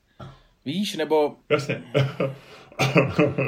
[0.64, 1.82] víš, nebo Jasně.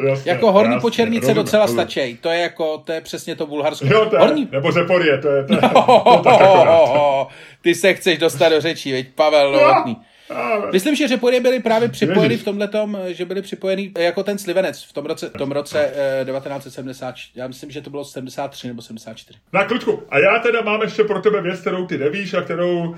[0.06, 0.32] jasně.
[0.32, 1.82] jako horní jasně, počernice rozumím, docela rozumím.
[1.86, 3.86] stačí, to je jako, to je přesně to Bulharsko.
[3.86, 4.48] Jo, to je, horní...
[4.52, 5.70] nebo Zeporie, to je, to je, to je
[6.24, 7.28] tak akorát.
[7.60, 9.96] Ty se chceš dostat do řečí, veď Pavel Novotný.
[9.96, 12.40] Ale- Myslím, že Řepory byli právě připojeni Ježiš.
[12.40, 15.90] v tomhletom, že byli připojeni jako ten Slivenec v tom roce, v tom roce
[16.20, 19.38] eh, 1970, já myslím, že to bylo 73 nebo 74.
[19.52, 22.94] Na klučku, a já teda mám ještě pro tebe věc, kterou ty nevíš a kterou,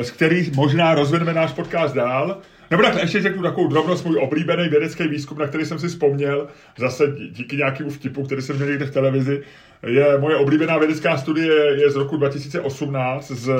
[0.00, 2.38] eh, z který možná rozvedeme náš podcast dál.
[2.70, 6.46] Nebo takhle, ještě řeknu takovou drobnost, můj oblíbený vědecký výzkum, na který jsem si vzpomněl,
[6.78, 9.42] zase dí- díky nějakému vtipu, který jsem měl někde v televizi,
[9.86, 13.50] je moje oblíbená vědecká studie je z roku 2018 z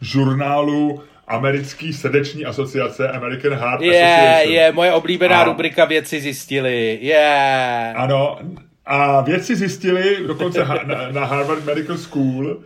[0.00, 4.54] žurnálu Americký srdeční asociace American Heart Je, Association.
[4.54, 6.98] je, moje oblíbená A- rubrika věci zjistili.
[7.02, 7.92] Je.
[7.96, 8.38] Ano,
[8.86, 12.60] a vědci zjistili, dokonce na, na Harvard Medical School,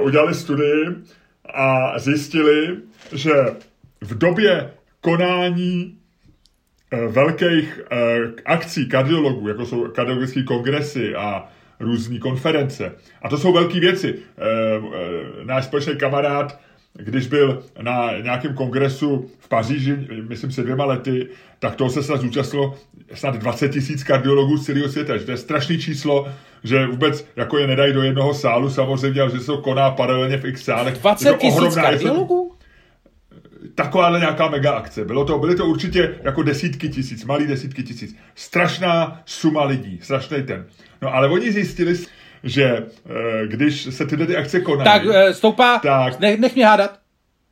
[0.00, 0.84] udělali studii
[1.54, 2.76] a zjistili,
[3.12, 3.30] že
[4.00, 4.70] v době
[5.06, 5.94] konání
[6.90, 7.96] eh, velkých eh,
[8.44, 11.48] akcí kardiologů, jako jsou kardiologické kongresy a
[11.80, 12.92] různé konference.
[13.22, 14.14] A to jsou velké věci.
[14.14, 16.58] Eh, Náš společný kamarád,
[16.94, 19.96] když byl na nějakém kongresu v Paříži,
[20.28, 22.74] myslím si dvěma lety, tak toho se snad zúčastnilo
[23.14, 25.16] snad 20 tisíc kardiologů z celého světa.
[25.16, 26.28] Že to je strašný číslo,
[26.64, 30.36] že vůbec jako je nedají do jednoho sálu samozřejmě, ale že se to koná paralelně
[30.36, 30.94] v x sálech.
[30.94, 32.45] Je 20 to tisíc kardiologů?
[33.76, 35.04] Takováhle nějaká mega akce.
[35.04, 38.16] Bylo to, byly to určitě jako desítky tisíc, malý desítky tisíc.
[38.34, 40.66] Strašná suma lidí, strašný ten.
[41.02, 41.94] No ale oni zjistili,
[42.42, 44.84] že eh, když se tyhle ty akce konají...
[44.84, 46.20] Tak eh, stoupá, Tak.
[46.20, 46.98] Ne, nech mě hádat,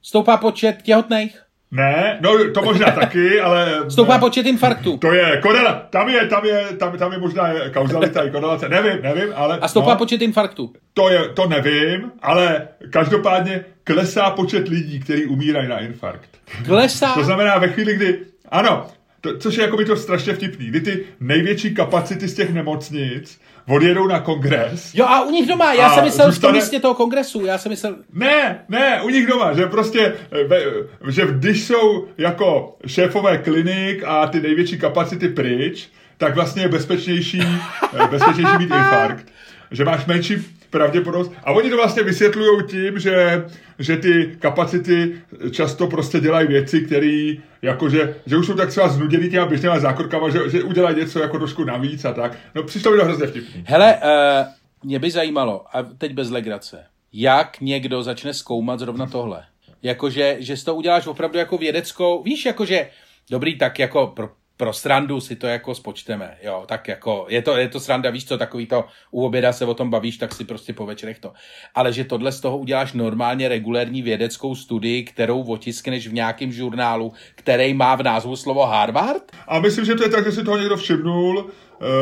[0.02, 3.84] stoupá počet těhotných, Ne, no to možná taky, ale...
[3.88, 4.96] stoupá počet infarktů.
[4.96, 9.02] To je korela, tam je, tam je, tam, tam je možná kauzalita i korelace, nevím,
[9.02, 9.58] nevím, ale...
[9.58, 10.72] a stoupá no, počet infarktů.
[10.94, 16.30] to, je, to nevím, ale každopádně klesá počet lidí, kteří umírají na infarkt.
[16.66, 18.86] Klesá, To znamená ve chvíli, kdy, ano,
[19.24, 23.40] to, což je jako by to strašně vtipný, kdy ty největší kapacity z těch nemocnic
[23.68, 24.94] odjedou na kongres.
[24.94, 27.58] Jo a u nich doma, já jsem myslel v tom zůstane- místě toho kongresu, já
[27.58, 30.12] jsem myslel, Ne, ne, u nich doma, že prostě,
[30.52, 36.68] eh, že když jsou jako šéfové klinik a ty největší kapacity pryč, tak vlastně je
[36.68, 39.26] bezpečnější, eh, bezpečnější mít infarkt.
[39.74, 40.34] Že máš menší
[40.70, 41.32] pravděpodobnost.
[41.44, 43.44] A oni to vlastně vysvětlují tím, že,
[43.78, 49.30] že ty kapacity často prostě dělají věci, které jakože, že už jsou tak třeba znuděný
[49.30, 52.38] těma běžnýma zákrokama, že, že udělají něco jako trošku navíc a tak.
[52.54, 53.64] No přišlo mi to hrozně vtipný.
[53.66, 54.46] hele, uh,
[54.82, 59.44] mě by zajímalo, a teď bez legrace, jak někdo začne zkoumat zrovna tohle.
[59.82, 62.88] Jakože, že si to uděláš opravdu jako vědeckou, víš, jakože,
[63.30, 67.56] dobrý, tak jako pro, pro srandu si to jako spočteme, jo, tak jako, je to,
[67.56, 70.44] je to sranda, víš co, takový to, u oběda se o tom bavíš, tak si
[70.44, 71.32] prostě po večerech to.
[71.74, 77.12] Ale že tohle z toho uděláš normálně regulérní vědeckou studii, kterou otiskneš v nějakém žurnálu,
[77.34, 79.22] který má v názvu slovo Harvard?
[79.48, 81.50] A myslím, že to je tak, že si toho někdo všimnul,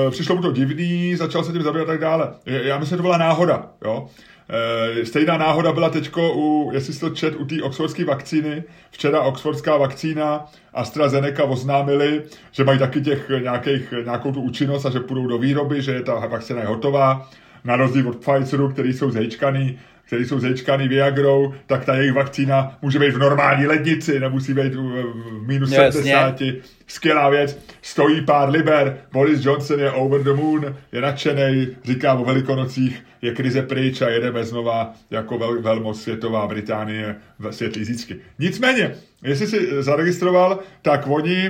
[0.07, 2.35] e, přišlo mu to divný, začal se tím zabývat a tak dále.
[2.47, 4.09] Já myslím, že to byla náhoda, jo.
[4.51, 8.65] E, stejná náhoda byla teďko, u, jestli to čet, u té oxfordské vakcíny.
[8.91, 15.01] Včera oxfordská vakcína AstraZeneca oznámili, že mají taky těch nějakých, nějakou tu účinnost a že
[15.01, 17.31] půjdou do výroby, že ta vakcína je hotová.
[17.65, 19.79] Na rozdíl od Pfizeru, který jsou zejčkaný,
[20.13, 24.75] který jsou zejčkaný Viagrou, tak ta jejich vakcína může být v normální lednici, nemusí být
[24.75, 26.03] v minus Jasně.
[26.03, 26.43] 70.
[26.87, 32.25] Skvělá věc, stojí pár liber, Boris Johnson je over the moon, je nadšený, říká o
[32.25, 38.17] velikonocích, je krize pryč a jedeme znova jako vel, velmoc světová Británie v světlý zítřky.
[38.39, 41.49] Nicméně, jestli si zaregistroval, tak oni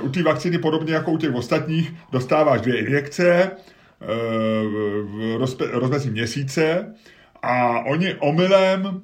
[0.00, 3.50] uh, u té vakcíny podobně jako u těch ostatních dostáváš dvě injekce,
[4.00, 4.06] eh,
[5.02, 6.94] v rozpe- rozmezí měsíce
[7.42, 9.02] a oni omylem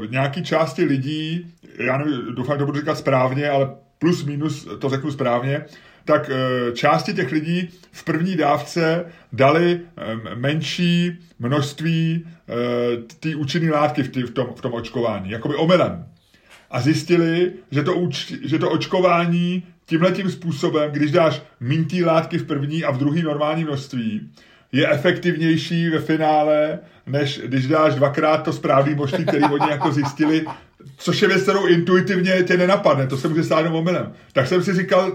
[0.00, 4.68] v nějaký části lidí, já nevím, doufám, že to budu říkat správně, ale plus minus
[4.78, 5.64] to řeknu správně,
[6.04, 12.26] tak eh, části těch lidí v první dávce dali eh, menší množství
[13.20, 16.06] té účinné látky v, tý, v, tom, v tom očkování, jakoby omylem.
[16.70, 22.46] A zjistili, že to, uč, že to očkování tímhletím způsobem, když dáš mintý látky v
[22.46, 24.30] první a v druhý normální množství,
[24.74, 30.44] je efektivnější ve finále, než když dáš dvakrát to správný množství, který oni jako zjistili,
[30.98, 34.12] což je věc, kterou intuitivně tě nenapadne, to se může stát jenom omylem.
[34.32, 35.12] Tak jsem si říkal,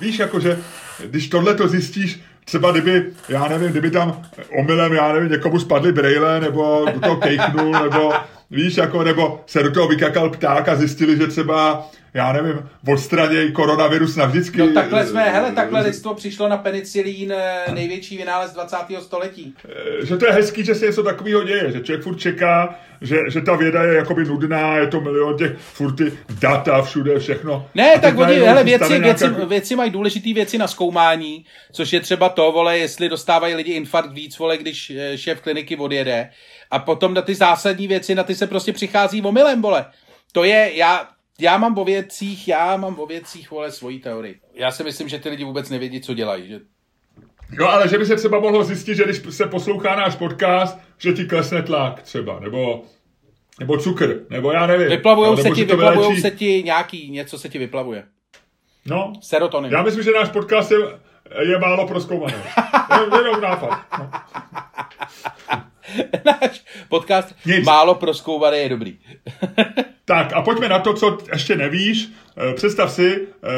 [0.00, 0.58] víš, jakože,
[1.06, 4.22] když tohle to zjistíš, třeba kdyby, já nevím, kdyby tam
[4.58, 8.12] omylem, já nevím, někomu spadly brejle, nebo do toho kejchnul, nebo
[8.50, 13.52] víš, jako, nebo se do toho vykakal pták a zjistili, že třeba já nevím, odstraněj
[13.52, 14.58] koronavirus navždycky.
[14.58, 19.00] No takhle jsme, hele, takhle lidstvo přišlo na penicilín, eh, největší vynález 20.
[19.00, 19.54] století.
[19.68, 23.16] Eh, že to je hezký, že se něco takového děje, že člověk furt čeká, že,
[23.28, 27.68] že ta věda je jakoby nudná, je to milion těch furt ty data všude, všechno.
[27.74, 29.44] Ne, tak oni, hele, věci, věci, nějaká...
[29.44, 34.12] věci mají důležité věci na zkoumání, což je třeba to, vole, jestli dostávají lidi infarkt
[34.12, 36.30] víc, vole, když eh, šéf kliniky odjede.
[36.70, 39.84] A potom na ty zásadní věci, na ty se prostě přichází omylem, vole.
[40.32, 41.08] To je, já,
[41.40, 44.40] já mám o věcích, já mám o věcích, vole, svoji teorii.
[44.54, 46.48] Já si myslím, že ty lidi vůbec nevědí, co dělají.
[46.48, 46.60] Že...
[47.58, 51.12] No, ale že by se třeba mohlo zjistit, že když se poslouchá náš podcast, že
[51.12, 52.82] ti klesne tlak třeba, nebo
[53.60, 54.88] nebo cukr, nebo já nevím.
[54.88, 58.04] Vyplavujou, no, se, ti, vyplavujou se ti nějaký, něco se ti vyplavuje.
[58.86, 59.12] No.
[59.20, 59.72] Serotonin.
[59.72, 60.78] Já myslím, že náš podcast je,
[61.40, 62.34] je málo proskoumaný.
[63.18, 63.80] jenom nápad.
[63.98, 64.10] No.
[66.24, 67.66] Náš podcast Nic.
[67.66, 68.98] málo proskoumaný je dobrý.
[70.04, 72.08] tak a pojďme na to, co ještě nevíš.
[72.36, 73.48] Eh, představ si, eh,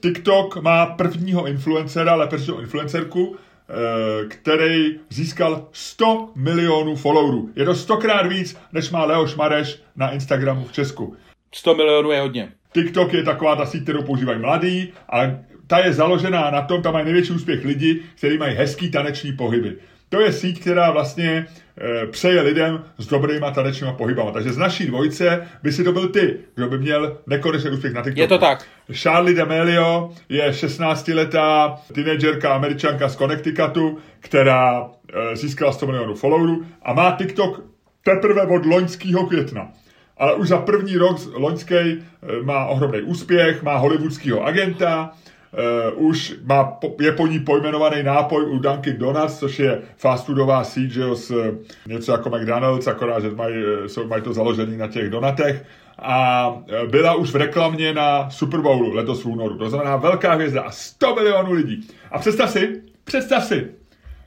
[0.00, 7.50] TikTok má prvního influencera, lépe řečeno influencerku, eh, který získal 100 milionů followerů.
[7.56, 11.16] Je to stokrát víc, než má Leoš Mareš na Instagramu v Česku.
[11.54, 12.52] 100 milionů je hodně.
[12.72, 15.20] TikTok je taková ta síť, kterou používají mladí a
[15.66, 19.76] ta je založená na tom, tam mají největší úspěch lidi, kteří mají hezký taneční pohyby.
[20.08, 21.46] To je síť, která vlastně
[21.78, 24.30] e, přeje lidem s dobrýma tanečníma pohybama.
[24.30, 28.02] Takže z naší dvojce by si to byl ty, kdo by měl nekonečný úspěch na
[28.02, 28.20] TikToku.
[28.20, 28.64] Je to tak.
[28.92, 34.90] Charlie D'Amelio je 16-letá teenagerka američanka z Connecticutu, která
[35.32, 37.64] e, získala 100 milionů followerů a má TikTok
[38.04, 39.68] teprve od loňského května.
[40.16, 42.02] Ale už za první rok loňský e,
[42.42, 45.10] má ohromný úspěch, má hollywoodského agenta,
[45.54, 50.64] uh, už má, je po ní pojmenovaný nápoj u Dunkin Donuts, což je fast foodová
[50.64, 51.52] síť, že jo, s, eh,
[51.86, 53.54] něco jako McDonald's, akorát, že mají,
[53.98, 55.64] eh, mají to založený na těch donatech
[55.98, 56.48] a
[56.90, 59.58] byla už v reklamě na Super Bowlu letos v únoru.
[59.58, 61.88] To znamená velká hvězda a 100 milionů lidí.
[62.10, 63.70] A představ si, představ si,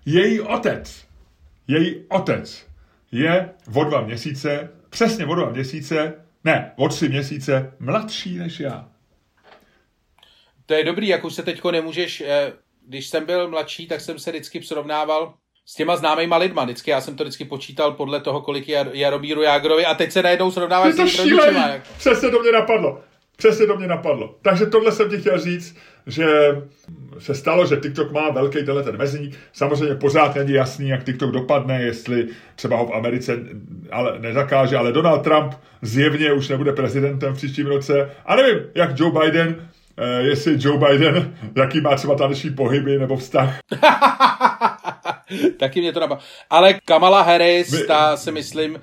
[0.06, 1.06] její otec,
[1.68, 2.68] její otec
[3.12, 6.14] je o dva měsíce, přesně o dva měsíce,
[6.44, 8.88] ne, o tři měsíce mladší než já
[10.68, 12.54] to je dobrý, jak už se teďko nemůžeš, eh,
[12.88, 15.34] když jsem byl mladší, tak jsem se vždycky srovnával
[15.66, 16.64] s těma známýma lidma.
[16.64, 20.24] Vždycky já jsem to vždycky počítal podle toho, kolik je Jaromíru Jágrovi a teď se
[20.24, 21.38] najednou srovnáváš s tím.
[21.38, 21.88] Jako.
[21.98, 23.02] Přesně to mě napadlo.
[23.38, 24.36] Přesně to mě napadlo.
[24.42, 25.78] Takže tohle jsem ti chtěl říct,
[26.08, 26.28] že
[27.20, 29.38] se stalo, že TikTok má velký tenhle ten mezník.
[29.54, 33.40] Samozřejmě pořád není jasný, jak TikTok dopadne, jestli třeba ho v Americe
[33.92, 38.12] ale nezakáže, ale Donald Trump zjevně už nebude prezidentem v příštím roce.
[38.26, 39.70] A nevím, jak Joe Biden
[40.20, 43.60] jestli Joe Biden, jaký má třeba taneční pohyby nebo vztah.
[45.60, 46.24] Taky mě to napadlo.
[46.50, 47.88] Ale Kamala Harris, My...
[47.88, 48.80] ta si myslím,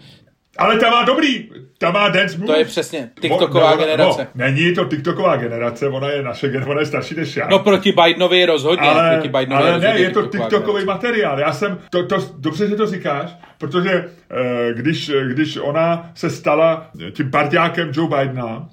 [0.58, 1.48] ale ta má dobrý,
[1.78, 2.50] ta má dance moves.
[2.50, 4.28] To je přesně TikToková no, generace.
[4.34, 7.48] No, není to TikToková generace, ona je naše generace, ona je starší než já.
[7.48, 8.88] No proti Bidenovi rozhodně.
[8.88, 10.86] Ale, proti Bidenovi ale rozhodně ne, je to TikTokový generace.
[10.86, 11.40] materiál.
[11.40, 16.90] Já jsem, to, to, dobře, že to říkáš, protože eh, když, když ona se stala
[17.12, 18.68] tím partiákem Joe Bidena,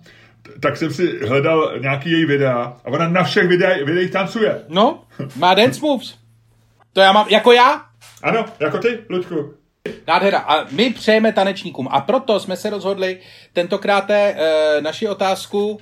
[0.60, 4.66] tak jsem si hledal nějaký její videa a ona na všech videích, videích tancuje.
[4.68, 5.04] No,
[5.36, 6.16] má dance moves.
[6.94, 7.86] To já mám, jako já?
[8.24, 9.54] Ano, jako ty, Luďku.
[10.08, 10.40] Nádhera.
[10.40, 11.88] A my přejeme tanečníkům.
[11.92, 13.20] A proto jsme se rozhodli
[13.54, 14.36] tentokrát e,
[14.82, 15.80] naši otázku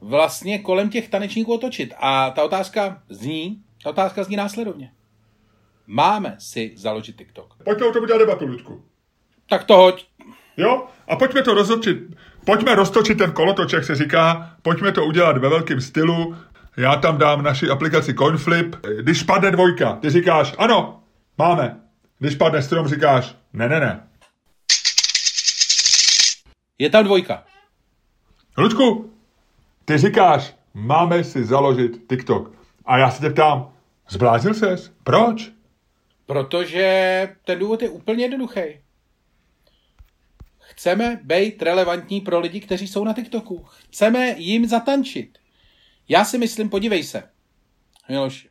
[0.00, 1.94] vlastně kolem těch tanečníků otočit.
[1.98, 4.90] A ta otázka zní, ta otázka zní následovně.
[5.86, 7.54] Máme si založit TikTok.
[7.64, 8.84] Pojďme o tom udělat debatu, Ludku.
[9.48, 10.04] Tak to hoď.
[10.56, 10.86] Jo?
[11.08, 11.98] A pojďme to rozhodčit.
[12.46, 16.36] Pojďme roztočit ten kolotoč, jak se říká, pojďme to udělat ve velkém stylu.
[16.76, 18.76] Já tam dám naši aplikaci CoinFlip.
[19.00, 21.02] Když padne dvojka, ty říkáš, ano,
[21.38, 21.80] máme.
[22.18, 24.08] Když padne strom, říkáš, ne, ne, ne.
[26.78, 27.44] Je tam dvojka.
[28.58, 29.12] Ludku,
[29.84, 32.52] ty říkáš, máme si založit TikTok.
[32.84, 33.72] A já se tě ptám,
[34.08, 34.92] zbláznil ses?
[35.04, 35.50] Proč?
[36.26, 38.60] Protože ten důvod je úplně jednoduchý.
[40.76, 43.66] Chceme být relevantní pro lidi, kteří jsou na TikToku.
[43.90, 45.38] Chceme jim zatančit.
[46.08, 47.30] Já si myslím, podívej se.
[48.08, 48.50] Miloši.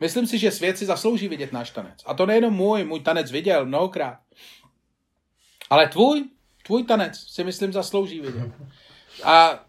[0.00, 2.02] Myslím si, že svět si zaslouží vidět náš tanec.
[2.06, 4.18] A to nejenom můj, můj tanec viděl mnohokrát.
[5.70, 6.24] Ale tvůj,
[6.66, 8.52] tvůj tanec si myslím zaslouží vidět.
[9.24, 9.64] A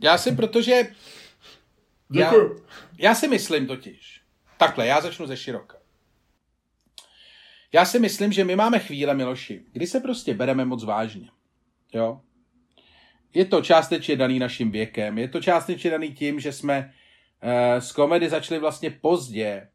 [0.00, 0.82] já si, protože...
[2.12, 2.32] Já,
[2.98, 4.22] já si myslím totiž,
[4.58, 5.76] takhle, já začnu ze široka.
[7.74, 11.28] Já si myslím, že my máme chvíle, Miloši, kdy se prostě bereme moc vážně.
[11.92, 12.20] Jo?
[13.34, 16.94] Je to částečně daný naším věkem, je to částečně daný tím, že jsme
[17.42, 19.68] uh, z komedy začali vlastně pozdě.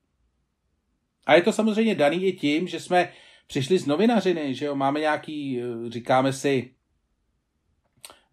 [1.26, 3.12] A je to samozřejmě daný i tím, že jsme
[3.47, 6.74] přišli z novinařiny, že jo, máme nějaký, eh, říkáme si,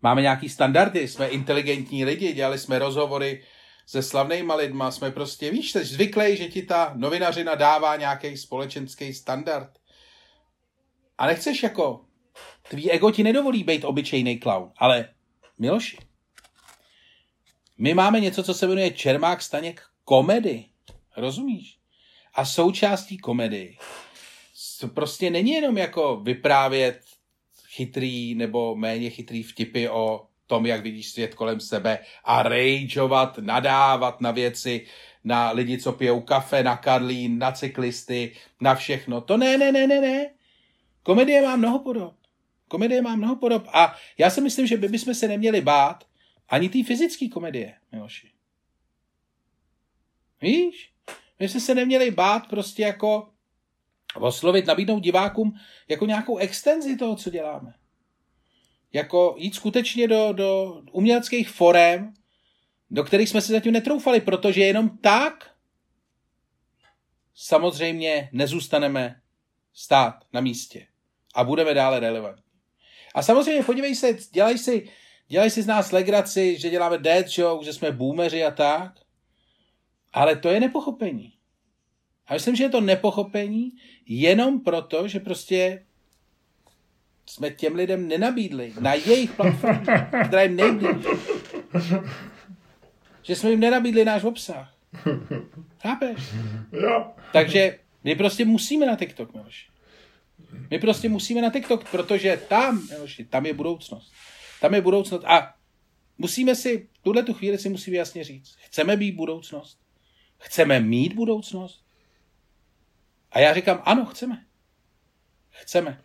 [0.03, 3.43] máme nějaký standardy, jsme inteligentní lidi, dělali jsme rozhovory
[3.87, 9.15] se slavnýma lidma, jsme prostě, víš, jsi zvyklý, že ti ta novinařina dává nějaký společenský
[9.15, 9.79] standard.
[11.19, 12.05] A nechceš jako,
[12.69, 15.09] tvý ego ti nedovolí být obyčejný clown, ale
[15.59, 15.99] Miloši,
[17.79, 20.65] my máme něco, co se jmenuje Čermák Staněk komedy.
[21.17, 21.79] Rozumíš?
[22.35, 23.77] A součástí komedy
[24.95, 27.01] prostě není jenom jako vyprávět
[27.69, 34.21] chytrý nebo méně chytrý vtipy o tom, jak vidíš svět kolem sebe a rageovat, nadávat
[34.21, 34.87] na věci,
[35.25, 39.21] na lidi, co pijou kafe, na Karlín, na cyklisty, na všechno.
[39.21, 40.31] To ne, ne, ne, ne, ne.
[41.03, 42.15] Komedie má mnoho podob.
[42.69, 46.05] Komedie má mnoho podob a já si myslím, že by bychom se neměli bát
[46.49, 48.31] ani té fyzické komedie, Miloši.
[50.43, 50.93] Víš?
[51.41, 53.29] My jsme se neměli bát prostě jako
[54.15, 57.75] oslovit, nabídnout divákům jako nějakou extenzi toho, co děláme.
[58.93, 62.15] Jako jít skutečně do, do uměleckých forem,
[62.91, 65.51] do kterých jsme se zatím netroufali, protože jenom tak
[67.35, 69.21] samozřejmě nezůstaneme
[69.75, 70.87] stát na místě
[71.35, 72.43] a budeme dále relevantní.
[73.15, 74.89] A samozřejmě podívej se, dělaj si,
[75.29, 78.93] dělaj si z nás legraci, že děláme dead joke, že jsme boomeři a tak,
[80.13, 81.33] ale to je nepochopení.
[82.27, 83.71] A myslím, že je to nepochopení
[84.07, 85.86] jenom proto, že prostě
[87.27, 91.07] jsme těm lidem nenabídli na jejich platformě, která jim nejblíž.
[93.23, 94.75] Že jsme jim nenabídli náš obsah.
[95.83, 96.21] Chápeš?
[96.73, 97.13] Jo.
[97.33, 99.67] Takže my prostě musíme na TikTok, Miloši.
[100.71, 104.13] My prostě musíme na TikTok, protože tam, Miloši, tam je budoucnost.
[104.61, 105.55] Tam je budoucnost a
[106.19, 108.57] musíme si, tuhle tu chvíli si musíme jasně říct.
[108.65, 109.81] Chceme být budoucnost?
[110.39, 111.85] Chceme mít budoucnost?
[113.33, 114.45] A já říkám, ano, chceme.
[115.51, 116.03] Chceme.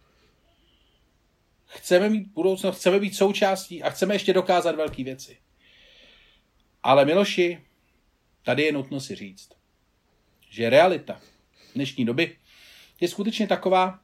[1.73, 5.41] Chceme mít budoucnost, chceme být součástí a chceme ještě dokázat velké věci.
[6.83, 7.61] Ale Miloši,
[8.43, 9.49] tady je nutno si říct,
[10.49, 11.21] že realita
[11.75, 12.37] dnešní doby
[12.99, 13.99] je skutečně taková,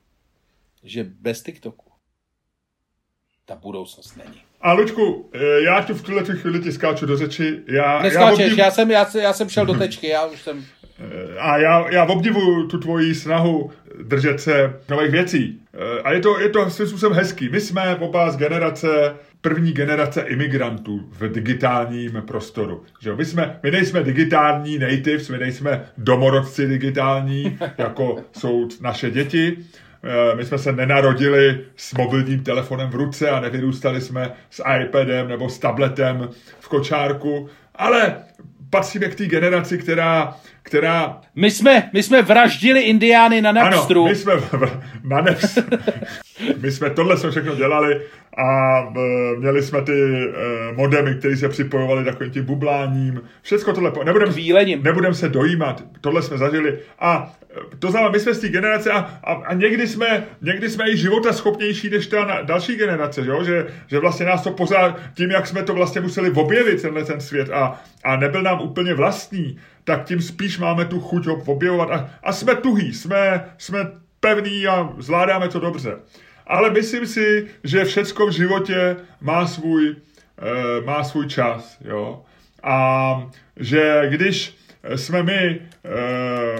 [0.83, 1.91] že bez TikToku
[3.45, 4.46] ta budoucnost není.
[4.61, 7.59] A Lučku, eh, já tu v tuhle chvíli ti skáču do řeči.
[7.67, 8.57] Já, Neskáčeš, já, obdiv...
[8.57, 10.65] já, jsem, já, já jsem šel do tečky, já už jsem...
[10.99, 13.71] Eh, a já, já obdivuju tu tvoji snahu
[14.03, 15.59] držet se nových věcí.
[15.73, 17.49] Eh, a je to, je to svým způsobem hezký.
[17.49, 22.83] My jsme oba z generace, první generace imigrantů v digitálním prostoru.
[23.01, 29.57] Že my, jsme, my nejsme digitální natives, my nejsme domorodci digitální, jako jsou naše děti.
[30.07, 35.27] Eh, my jsme se nenarodili s mobilním telefonem v ruce a nevyrůstali jsme s iPadem
[35.27, 36.29] nebo s tabletem
[36.59, 38.15] v kočárku, ale
[38.69, 41.21] patříme k té generaci, která, která...
[41.35, 44.01] My jsme, my jsme vraždili indiány na Napstru.
[44.01, 44.33] Ano, my jsme
[45.03, 45.63] na Napstru.
[46.61, 48.01] My jsme tohle jsme všechno dělali
[48.37, 53.21] a e, měli jsme ty e, modemy, které se připojovaly takovým tím bubláním.
[53.41, 53.91] Všechno tohle.
[54.03, 54.33] Nebudem,
[54.83, 55.83] nebudem se dojímat.
[56.01, 56.79] Tohle jsme zažili.
[56.99, 57.33] A
[57.73, 60.91] e, to znamená, my jsme z té generace a, a, a někdy, jsme, někdy jsme
[60.91, 64.99] i života schopnější než ta na, další generace, že, že, že vlastně nás to pořád,
[65.13, 68.93] tím, jak jsme to vlastně museli objevit, tenhle ten svět a, a nebyl nám úplně
[68.93, 73.79] vlastní, tak tím spíš máme tu chuť ho objevovat a, a jsme tuhý, jsme, jsme
[74.19, 75.97] pevný a zvládáme to dobře
[76.47, 79.95] ale myslím si, že všecko v životě má svůj,
[80.37, 82.23] e, má svůj čas, jo.
[82.63, 84.57] A že když
[84.95, 85.59] jsme my e,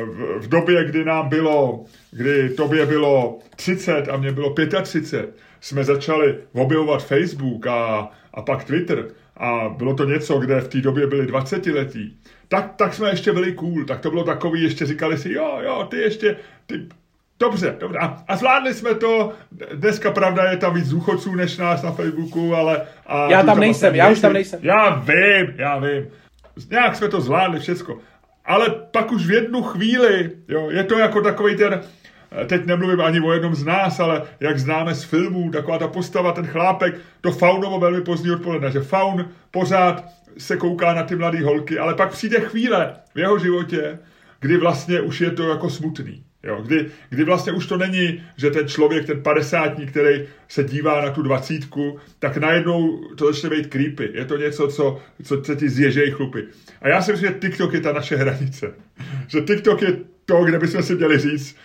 [0.05, 5.83] v, v době, kdy nám bylo, kdy tobě bylo 30 a mě bylo 35, jsme
[5.83, 9.07] začali objevovat Facebook a, a pak Twitter
[9.37, 13.33] a bylo to něco, kde v té době byli 20 letí, tak, tak jsme ještě
[13.33, 16.87] byli cool, tak to bylo takový, ještě říkali si, jo, jo, ty ještě, ty,
[17.39, 17.97] Dobře, dobře.
[17.97, 19.33] A, a zvládli jsme to.
[19.73, 22.81] Dneska pravda je tam víc důchodců než nás na Facebooku, ale...
[23.07, 24.59] A já tam nejsem, já už tam nejsem.
[24.63, 26.07] Já vím, já vím.
[26.69, 27.99] Nějak jsme to zvládli všecko.
[28.45, 31.81] Ale pak už v jednu chvíli, jo, je to jako takový ten,
[32.45, 36.31] teď nemluvím ani o jednom z nás, ale jak známe z filmů, taková ta postava,
[36.31, 40.03] ten chlápek, to Faunovo velmi pozdní odpoledne, že Faun pořád
[40.37, 43.99] se kouká na ty mladé holky, ale pak přijde chvíle v jeho životě,
[44.39, 46.26] kdy vlastně už je to jako smutný.
[46.43, 51.01] Jo, kdy, kdy vlastně už to není, že ten člověk, ten padesátník, který se dívá
[51.01, 54.09] na tu dvacítku, tak najednou to začne být creepy.
[54.13, 56.43] Je to něco, co, co se ti zježejí chlupy.
[56.81, 58.73] A já si myslím, že TikTok je ta naše hranice.
[59.27, 61.55] Že TikTok je to, kde bychom si měli říct,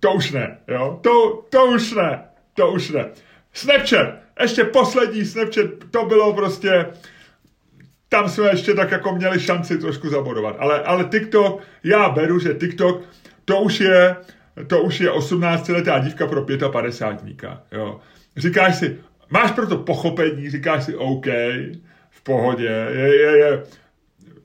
[0.00, 1.00] to už ne, jo?
[1.02, 2.22] To, to už ne,
[2.54, 3.04] to už ne.
[3.52, 6.86] Snapchat, ještě poslední Snapchat, to bylo prostě,
[8.08, 10.56] tam jsme ještě tak jako měli šanci trošku zabodovat.
[10.58, 13.02] Ale, ale TikTok, já beru, že TikTok,
[13.52, 14.16] to už je,
[14.66, 17.36] to už je 18-letá dívka pro 55
[17.72, 18.00] jo.
[18.36, 18.98] Říkáš si,
[19.30, 21.26] máš pro to pochopení, říkáš si OK,
[22.10, 23.62] v pohodě, je, je, je,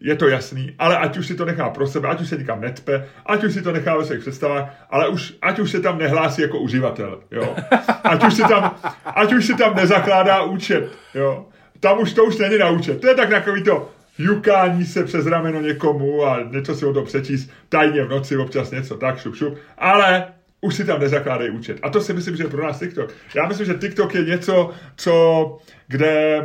[0.01, 2.61] je to jasný, ale ať už si to nechá pro sebe, ať už se nikam
[2.61, 5.97] netpe, ať už si to nechá ve svých představách, ale už, ať už se tam
[5.97, 7.55] nehlásí jako uživatel, jo.
[8.03, 11.45] Ať už si tam, ať už si tam nezakládá účet, jo.
[11.79, 13.01] Tam už to už není na účet.
[13.01, 17.03] To je tak takový to jukání se přes rameno někomu a něco si o to
[17.03, 19.57] přečíst tajně v noci, občas něco tak, šup, šup.
[19.77, 20.27] Ale
[20.61, 21.79] už si tam nezakládají účet.
[21.81, 23.13] A to si myslím, že je pro nás TikTok.
[23.35, 25.57] Já myslím, že TikTok je něco, co,
[25.87, 26.43] kde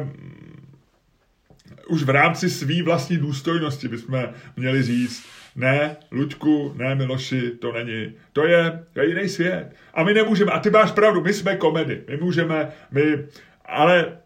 [1.88, 8.12] už v rámci své vlastní důstojnosti bychom měli říct, ne, Luďku, ne, Miloši, to není.
[8.32, 9.76] To je, je jiný svět.
[9.94, 12.02] A my nemůžeme, a ty máš pravdu, my jsme komedy.
[12.08, 13.24] My můžeme, my,
[13.64, 14.18] ale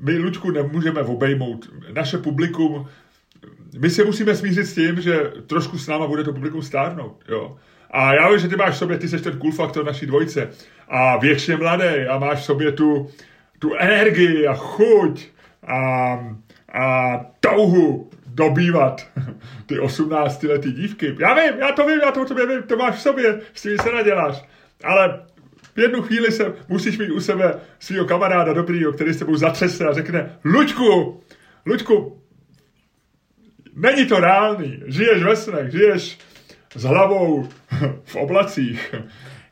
[0.00, 1.70] my, Luďku, nemůžeme obejmout.
[1.92, 2.88] Naše publikum,
[3.78, 7.56] my se musíme smířit s tím, že trošku s náma bude to publikum stárnout, jo.
[7.90, 10.50] A já vím, že ty máš v sobě, ty jsi ten cool faktor naší dvojce
[10.88, 13.08] a věčně mladý a máš v sobě tu,
[13.58, 15.26] tu energii a chuť
[15.66, 16.18] a
[16.72, 19.06] a touhu dobývat
[19.66, 21.16] ty 18 letý dívky.
[21.20, 23.62] Já vím, já to vím, já to o tobě vím, to máš v sobě, s
[23.62, 24.44] tím se naděláš.
[24.84, 25.20] Ale
[25.78, 29.84] v jednu chvíli se musíš mít u sebe svého kamaráda dobrýho, který s tebou zatřese
[29.84, 31.20] a řekne, Luďku,
[31.66, 32.22] Luďku,
[33.74, 36.18] není to reálný, žiješ ve snech, žiješ
[36.74, 37.48] s hlavou
[38.04, 38.94] v oblacích.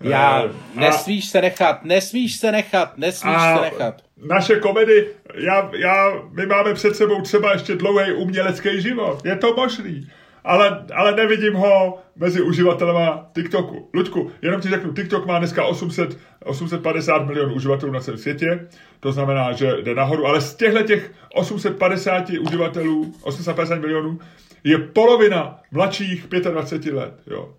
[0.00, 6.12] Já, a, nesmíš se nechat, nesmíš se nechat, nesmíš se nechat naše komedy, já, já,
[6.30, 9.24] my máme před sebou třeba ještě dlouhý umělecký život.
[9.24, 10.10] Je to možný.
[10.46, 13.90] Ale, ale nevidím ho mezi uživatelema TikToku.
[13.94, 18.68] Luďku, jenom ti řeknu, TikTok má dneska 800, 850 milionů uživatelů na celém světě,
[19.00, 24.18] to znamená, že jde nahoru, ale z těchto těch 850 uživatelů, 850 milionů,
[24.64, 27.14] je polovina mladších 25 let.
[27.26, 27.54] Jo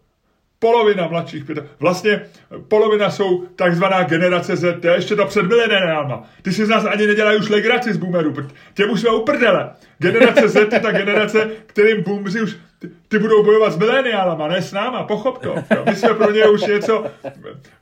[0.60, 1.44] polovina mladších
[1.80, 2.22] vlastně
[2.68, 6.24] polovina jsou takzvaná generace Z, to je ještě to před mileniálma.
[6.42, 8.36] Ty si z nás ani nedělají už legraci z boomerů,
[8.74, 9.70] těm už jsme uprdele.
[9.98, 14.62] Generace Z je ta generace, kterým boomři už ty, ty budou bojovat s mileniálama, ne
[14.62, 15.50] s náma, pochop to.
[15.50, 15.84] Jo.
[15.86, 17.06] My jsme pro ně už něco,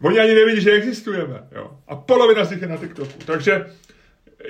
[0.01, 1.43] oni ani nevidí, že existujeme.
[1.55, 1.71] Jo.
[1.87, 3.13] A polovina z nich je na TikToku.
[3.25, 3.65] Takže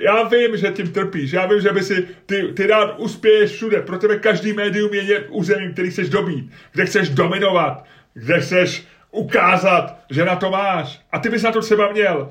[0.00, 3.82] já vím, že tím trpíš, já vím, že by si ty, ty rád uspěješ všude,
[3.82, 7.84] pro tebe každý médium je území, který chceš dobít, kde chceš dominovat,
[8.16, 11.00] kde chceš ukázat, že na to máš.
[11.12, 12.30] A ty bys na to třeba měl.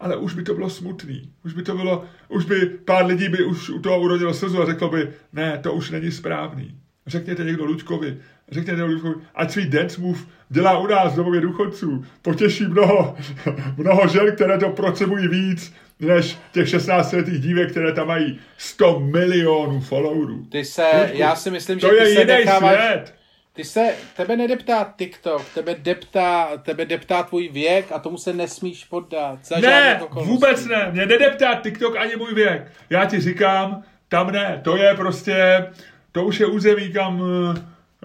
[0.00, 1.32] Ale už by to bylo smutný.
[1.44, 4.66] Už by to bylo, už by pár lidí by už u toho urodilo slzu a
[4.66, 6.74] řeklo by, ne, to už není správný.
[7.06, 8.16] Řekněte někdo Luďkovi,
[8.50, 12.04] řekněte Luďkovi, ať svý dance move dělá u nás v domově důchodců.
[12.22, 13.16] Potěší mnoho,
[13.76, 19.00] mnoho žen, které to potřebují víc, než těch 16 letých dívek, které tam mají 100
[19.00, 20.46] milionů followerů.
[20.50, 23.19] Ty se, Luďku, já si myslím, že to ty je se jiný necháváš, svět.
[23.52, 28.84] Ty se, tebe nedeptá TikTok, tebe deptá, tebe deptá tvůj věk a tomu se nesmíš
[28.84, 29.44] poddat.
[29.44, 32.72] Za ne, vůbec ne, mě nedeptá TikTok ani můj věk.
[32.90, 35.66] Já ti říkám, tam ne, to je prostě,
[36.12, 37.22] to už je území, kam,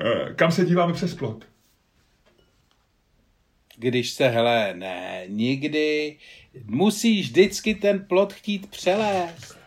[0.01, 1.45] eh, kam se díváme přes plot.
[3.77, 6.17] Když se, hele, ne, nikdy,
[6.65, 9.57] musíš vždycky ten plot chtít přelézt.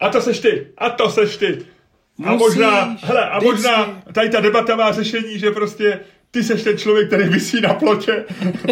[0.00, 1.66] A to seš ty, a to seš ty.
[2.18, 6.00] Musíš, a možná, hele, a možná tady ta debata má řešení, že prostě
[6.30, 8.24] ty seš ten člověk, který vysí na plotě.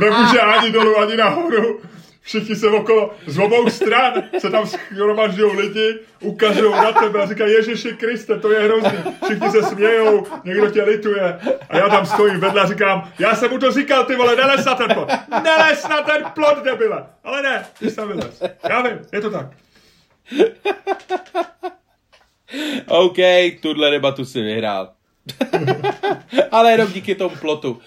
[0.00, 1.80] Nemůže ani dolů, ani nahoru.
[2.22, 7.52] Všichni se okolo, z obou stran se tam schromažďují lidi, ukazují na tebe a říkají,
[7.52, 8.98] Ježiši Kriste, to je hrozný.
[9.24, 11.38] Všichni se smějou, někdo tě lituje.
[11.68, 14.64] A já tam stojím vedle a říkám, já jsem mu to říkal, ty vole, neles
[14.64, 15.08] na ten plot.
[15.42, 17.06] Neles na ten plot, debile.
[17.24, 18.42] Ale ne, ty jsi tam vylez.
[18.68, 19.46] Já vím, je to tak.
[22.86, 23.16] OK,
[23.62, 24.92] tuhle debatu si vyhrál.
[26.50, 27.80] Ale jenom díky tomu plotu.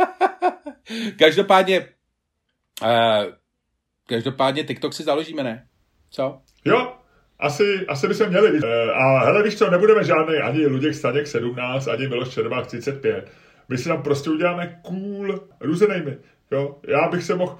[1.18, 1.88] každopádně,
[2.82, 3.32] uh,
[4.06, 5.66] každopádně TikTok si založíme, ne?
[6.10, 6.40] Co?
[6.64, 6.92] Jo,
[7.38, 8.52] asi, asi by se měli.
[8.52, 8.64] Uh,
[8.94, 13.30] a hele, víš co, nebudeme žádný ani Luděk Staněk 17, ani Miloš Červák 35.
[13.68, 16.18] My si tam prostě uděláme cool růzenými.
[16.50, 16.78] Jo?
[16.88, 17.58] Já bych se mohl,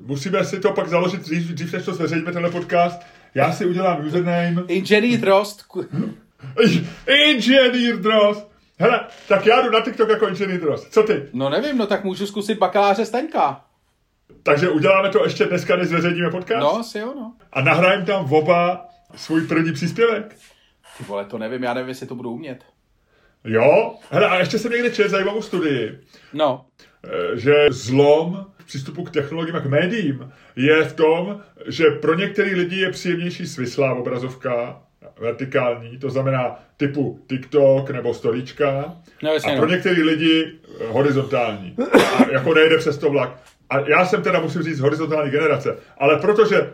[0.00, 3.02] musíme si to pak založit dřív, dřív než to zveřejníme tenhle podcast,
[3.36, 4.62] já si udělám username.
[4.68, 5.64] Inženýr Drost.
[7.06, 8.50] Inženýr Drost.
[8.78, 10.92] Hele, tak já jdu na TikTok jako inženýr Drost.
[10.92, 11.28] Co ty?
[11.32, 13.64] No nevím, no tak můžu zkusit bakaláře Staňka.
[14.42, 16.60] Takže uděláme to ještě dneska, než zveřejníme podcast?
[16.60, 17.32] No, asi jo, no.
[17.52, 20.36] A nahrajeme tam oba svůj první příspěvek.
[20.98, 22.64] Ty vole, to nevím, já nevím, jestli to budu umět.
[23.44, 26.00] Jo, hele, a ještě jsem někde četl zajímavou studii,
[26.32, 26.66] No,
[27.04, 32.54] eh, že zlom přístupu k technologiím a k médiím je v tom, že pro některý
[32.54, 34.80] lidi je příjemnější svislá obrazovka,
[35.20, 39.72] vertikální, to znamená typu TikTok nebo storíčka, No, a pro no.
[39.74, 41.76] některý lidi eh, horizontální.
[42.18, 43.42] A jako nejde přes to vlak.
[43.70, 46.70] A já jsem teda, musím říct, horizontální generace, ale protože eh,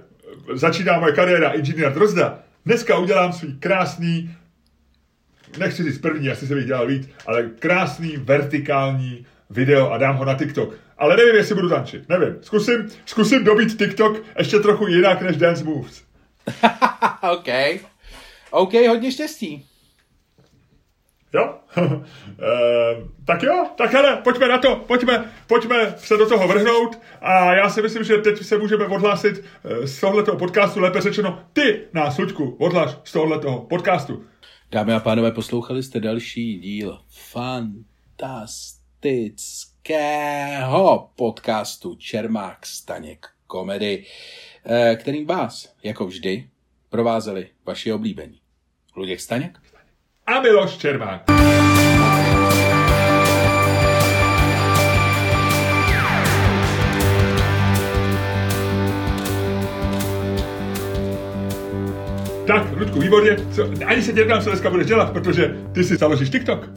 [0.57, 4.31] začíná moje kariéra inženýra Drozda, dneska udělám svůj krásný
[5.59, 10.25] nechci říct první, asi se bych dělal víc, ale krásný vertikální video a dám ho
[10.25, 10.75] na TikTok.
[10.99, 12.09] Ale nevím, jestli budu tančit.
[12.09, 12.37] Nevím.
[12.41, 16.03] Zkusím, zkusím dobít TikTok ještě trochu jinak než Dance Moves.
[17.33, 17.49] OK.
[18.51, 19.67] OK, hodně štěstí.
[21.35, 21.55] Jo?
[22.43, 27.55] Ehm, tak jo, tak hele, pojďme na to, pojďme, pojďme se do toho vrhnout a
[27.55, 31.81] já si myslím, že teď se můžeme odhlásit eh, z tohoto podcastu, lépe řečeno, ty
[31.93, 34.25] nás, Luďku, odhláš z tohoto podcastu.
[34.73, 36.99] Dámy a pánové, poslouchali jste další díl
[39.03, 44.05] fantastického podcastu Čermák Staněk komedy,
[44.65, 46.49] eh, kterým vás, jako vždy,
[46.89, 48.41] provázeli vaši oblíbení.
[48.97, 49.59] Luděk Staněk?
[50.27, 51.23] A Miloš Čermák.
[62.47, 63.37] Tak, Ludku, výborně.
[63.55, 66.69] Co, ani se dělám, co dneska budeš dělat, protože ty si založíš TikTok.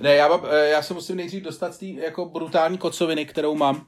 [0.00, 3.54] ne, já, mám, eh, já se musím nejdřív dostat z té jako brutální kocoviny, kterou
[3.54, 3.86] mám.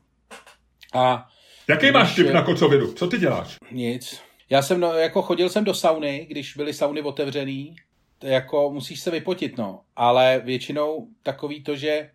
[0.95, 1.27] A
[1.69, 2.93] Jaký máš Když tip je- na kocovinu?
[2.93, 3.57] Co ty děláš?
[3.71, 4.21] Nic.
[4.51, 7.77] Já jsem, no, jako chodil jsem do sauny, když byly sauny otevřený,
[8.19, 9.81] to jako musíš se vypotit, no.
[9.97, 12.11] Ale většinou takový to, že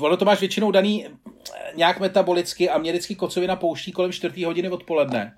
[0.00, 1.10] ono to máš většinou daný eh,
[1.76, 4.44] nějak metabolicky a mě vždycky kocovina pouští kolem 4.
[4.44, 5.36] hodiny odpoledne.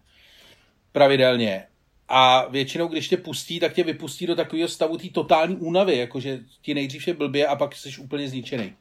[0.92, 1.66] Pravidelně.
[2.08, 6.38] A většinou, když tě pustí, tak tě vypustí do takového stavu té totální únavy, jakože
[6.62, 8.72] ti nejdřív je blbě a pak jsi úplně zničený.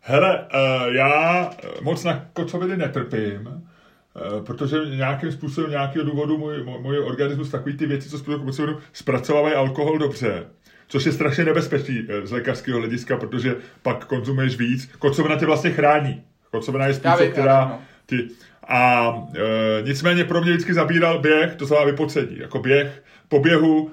[0.00, 6.64] Hele, uh, já eh, moc na kocoviny netrpím, uh, protože nějakým způsobem, nějakého důvodu můj,
[6.64, 10.46] můj, můj organismus takový ty věci, co způsobem kocovinu, zpracovávají alkohol dobře.
[10.88, 14.90] Což je strašně nebezpečný z lékařského hlediska, protože pak konzumuješ víc.
[14.98, 16.22] Kocovina tě vlastně chrání.
[16.50, 17.82] Kocovina je způsob, která no.
[18.06, 18.28] Ty...
[18.68, 22.38] A e, nicméně pro mě vždycky zabíral běh, to znamená vypocení.
[22.38, 23.90] Jako běh, po běhu,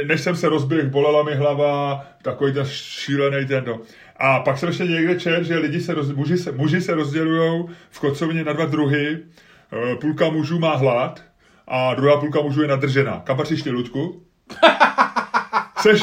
[0.00, 3.80] e, než jsem se rozběh, bolela mi hlava, takový ten šílený ten, no.
[4.16, 7.64] A pak jsem ještě někde četl, že lidi se, roz, muži se, muži se rozdělují
[7.90, 9.18] v kocovině na dva druhy.
[9.92, 11.22] E, půlka mužů má hlad
[11.68, 13.22] a druhá půlka mužů je nadržená.
[13.24, 14.22] Kam patříš ty, Ludku?
[15.80, 16.02] Seš,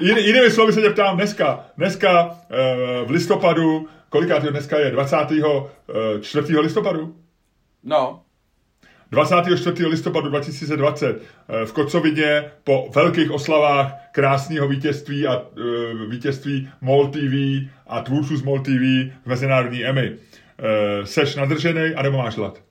[0.00, 4.90] jin, jinými slovy se tě ptám dneska, dneska e, v listopadu, kolikátýho dneska je?
[4.90, 6.58] 24.
[6.58, 7.16] listopadu?
[7.82, 8.22] No,
[9.10, 9.86] 24.
[9.86, 15.46] listopadu 2020 eh, v Kocovině po velkých oslavách krásného vítězství a uh,
[16.10, 17.34] vítězství MOL TV
[17.86, 18.70] a tvůrců z MOL TV
[19.24, 20.10] v mezinárodní Emmy.
[20.10, 22.62] Uh, seš nadržený a nebo máš hlad?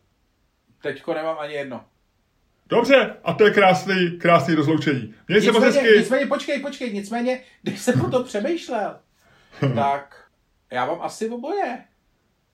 [0.81, 1.85] teďko nemám ani jedno.
[2.69, 5.13] Dobře, a to je krásný, krásný rozloučení.
[5.27, 5.99] Měj se moc Nicméně, hezky.
[5.99, 8.95] nicméně, počkej, počkej, nicméně, když jsem o to přemýšlel,
[9.75, 10.20] tak
[10.71, 11.83] já mám asi oboje.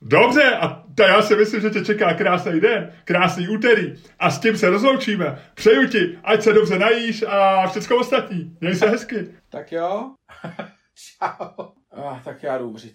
[0.02, 4.40] Dobře, a ta já si myslím, že tě čeká krásný den, krásný úterý a s
[4.40, 5.42] tím se rozloučíme.
[5.54, 8.58] Přeju ti, ať se dobře najíš a všechno ostatní.
[8.62, 9.28] Měj se hezky.
[9.50, 10.12] Tak jo.
[10.96, 11.66] Čau.
[11.92, 12.86] Ah, tak já jdu umřít.